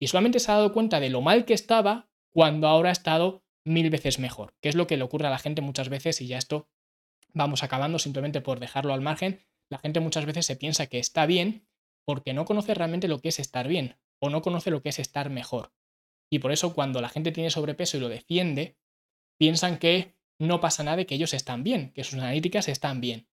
Y 0.00 0.06
solamente 0.06 0.38
se 0.38 0.52
ha 0.52 0.54
dado 0.54 0.72
cuenta 0.72 1.00
de 1.00 1.10
lo 1.10 1.20
mal 1.20 1.44
que 1.44 1.54
estaba 1.54 2.08
cuando 2.32 2.68
ahora 2.68 2.90
ha 2.90 2.92
estado 2.92 3.44
mil 3.64 3.90
veces 3.90 4.20
mejor, 4.20 4.54
que 4.60 4.68
es 4.68 4.76
lo 4.76 4.86
que 4.86 4.96
le 4.96 5.02
ocurre 5.02 5.26
a 5.26 5.30
la 5.30 5.38
gente 5.38 5.62
muchas 5.62 5.88
veces 5.88 6.20
y 6.20 6.28
ya 6.28 6.38
esto 6.38 6.68
vamos 7.32 7.64
acabando 7.64 7.98
simplemente 7.98 8.40
por 8.40 8.60
dejarlo 8.60 8.94
al 8.94 9.00
margen. 9.00 9.40
La 9.68 9.78
gente 9.78 9.98
muchas 9.98 10.26
veces 10.26 10.46
se 10.46 10.56
piensa 10.56 10.86
que 10.86 11.00
está 11.00 11.26
bien 11.26 11.66
porque 12.10 12.34
no 12.34 12.44
conoce 12.44 12.74
realmente 12.74 13.06
lo 13.06 13.20
que 13.20 13.28
es 13.28 13.38
estar 13.38 13.68
bien 13.68 13.94
o 14.18 14.30
no 14.30 14.42
conoce 14.42 14.72
lo 14.72 14.82
que 14.82 14.88
es 14.88 14.98
estar 14.98 15.30
mejor. 15.30 15.72
Y 16.28 16.40
por 16.40 16.50
eso 16.50 16.74
cuando 16.74 17.00
la 17.00 17.08
gente 17.08 17.30
tiene 17.30 17.50
sobrepeso 17.50 17.96
y 17.96 18.00
lo 18.00 18.08
defiende, 18.08 18.76
piensan 19.38 19.78
que 19.78 20.16
no 20.40 20.58
pasa 20.58 20.82
nada, 20.82 21.04
que 21.04 21.14
ellos 21.14 21.34
están 21.34 21.62
bien, 21.62 21.92
que 21.92 22.02
sus 22.02 22.14
analíticas 22.14 22.66
están 22.66 23.00
bien. 23.00 23.28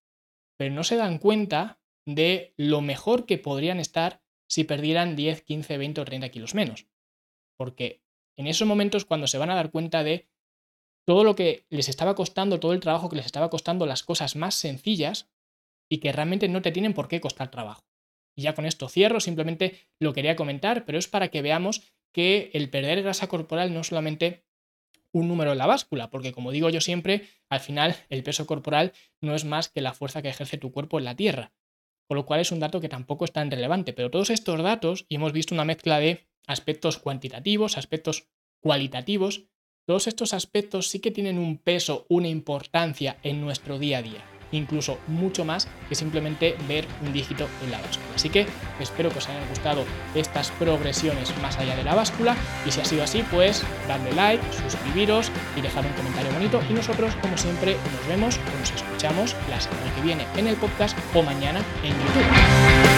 Pero 0.60 0.75
no 0.75 0.84
se 0.84 0.96
dan 0.96 1.17
cuenta 1.17 1.81
de 2.05 2.53
lo 2.55 2.81
mejor 2.81 3.25
que 3.25 3.39
podrían 3.39 3.79
estar 3.79 4.22
si 4.48 4.63
perdieran 4.63 5.15
10, 5.15 5.41
15, 5.41 5.75
20 5.79 6.01
o 6.01 6.05
30 6.05 6.29
kilos 6.29 6.53
menos. 6.53 6.86
Porque 7.57 8.03
en 8.38 8.46
esos 8.46 8.67
momentos 8.67 9.05
cuando 9.05 9.25
se 9.25 9.39
van 9.39 9.50
a 9.50 9.55
dar 9.55 9.72
cuenta 9.72 10.03
de 10.03 10.29
todo 11.03 11.24
lo 11.24 11.36
que 11.36 11.65
les 11.72 11.89
estaba 11.89 12.13
costando, 12.13 12.60
todo 12.60 12.74
el 12.74 12.79
trabajo 12.79 13.10
que 13.10 13.15
les 13.15 13.25
estaba 13.25 13.50
costando, 13.50 13.88
las 13.88 14.03
cosas 14.03 14.36
más 14.36 14.53
sencillas 14.53 15.31
y 15.89 15.98
que 15.98 16.12
realmente 16.12 16.48
no 16.48 16.62
te 16.62 16.72
tienen 16.72 16.93
por 16.93 17.07
qué 17.07 17.19
costar 17.19 17.49
trabajo. 17.49 17.87
Y 18.38 18.43
ya 18.43 18.54
con 18.54 18.65
esto 18.65 18.88
cierro, 18.88 19.19
simplemente 19.19 19.89
lo 20.00 20.13
quería 20.13 20.36
comentar, 20.36 20.86
pero 20.86 21.00
es 21.00 21.08
para 21.08 21.30
que 21.30 21.41
veamos 21.41 21.82
que 22.13 22.52
el 22.54 22.69
perder 22.69 23.02
grasa 23.02 23.28
corporal 23.28 23.73
no 23.73 23.82
es 23.82 23.88
solamente 23.88 24.45
un 25.12 25.28
número 25.28 25.54
en 25.54 25.58
la 25.58 25.65
báscula, 25.65 26.12
porque 26.12 26.32
como 26.32 26.52
digo 26.52 26.69
yo 26.69 26.80
siempre, 26.80 27.28
al 27.50 27.60
final 27.60 27.95
el 28.10 28.21
peso 28.21 28.45
corporal 28.45 28.93
no 29.21 29.34
es 29.34 29.43
más 29.43 29.69
que 29.69 29.82
la 29.82 29.93
fuerza 29.93 30.21
que 30.21 30.30
ejerce 30.30 30.58
tu 30.58 30.71
cuerpo 30.71 31.00
en 31.00 31.06
la 31.06 31.15
Tierra, 31.15 31.52
con 32.08 32.15
lo 32.15 32.26
cual 32.28 32.39
es 32.39 32.52
un 32.52 32.60
dato 32.60 32.80
que 32.80 32.89
tampoco 32.89 33.26
es 33.26 33.32
tan 33.32 33.50
relevante, 33.50 33.91
pero 33.91 34.12
todos 34.12 34.30
estos 34.30 34.62
datos, 34.62 35.06
y 35.10 35.15
hemos 35.15 35.34
visto 35.34 35.56
una 35.56 35.65
mezcla 35.65 36.00
de 36.00 36.28
aspectos 36.45 37.00
cuantitativos, 37.00 37.78
aspectos 37.78 38.30
cualitativos, 38.62 39.45
todos 39.88 40.06
estos 40.06 40.34
aspectos 40.34 40.89
sí 40.89 41.00
que 41.00 41.12
tienen 41.12 41.39
un 41.39 41.58
peso, 41.58 42.06
una 42.10 42.28
importancia 42.28 43.17
en 43.23 43.41
nuestro 43.41 43.80
día 43.80 44.00
a 44.00 44.02
día, 44.04 44.37
incluso 44.51 44.97
mucho 45.07 45.45
más 45.45 45.67
que 45.89 45.95
simplemente 45.95 46.55
ver 46.67 46.88
un 47.05 47.13
dígito 47.13 47.47
en 47.63 47.71
la 47.71 47.79
báscula. 47.79 48.07
Así 48.15 48.29
que 48.29 48.45
espero 48.79 49.10
que 49.10 49.19
os 49.19 49.29
hayan 49.29 49.47
gustado 49.49 49.86
estas 50.15 50.51
progresiones 50.51 51.33
más 51.41 51.57
allá 51.57 51.75
de 51.75 51.83
la 51.83 51.95
báscula 51.95 52.36
y 52.65 52.71
si 52.71 52.81
ha 52.81 52.86
sido 52.86 53.03
así, 53.03 53.23
pues 53.31 53.63
darle 53.88 54.13
like, 54.13 54.43
suscribiros 54.53 55.31
y 55.55 55.62
dejar 55.62 55.86
un 55.86 55.93
comentario 55.93 56.31
bonito 56.31 56.62
y 56.69 56.73
nosotros 56.73 57.15
como 57.21 57.38
siempre 57.38 57.75
nos 57.93 58.07
vemos 58.07 58.38
o 58.38 58.60
nos 58.60 58.71
escuchamos 58.71 59.36
la 59.49 59.60
semana 59.60 59.93
que 59.95 60.01
viene 60.01 60.25
en 60.36 60.47
el 60.47 60.55
podcast 60.55 60.97
o 61.13 61.23
mañana 61.23 61.62
en 61.83 61.91
YouTube. 61.91 62.96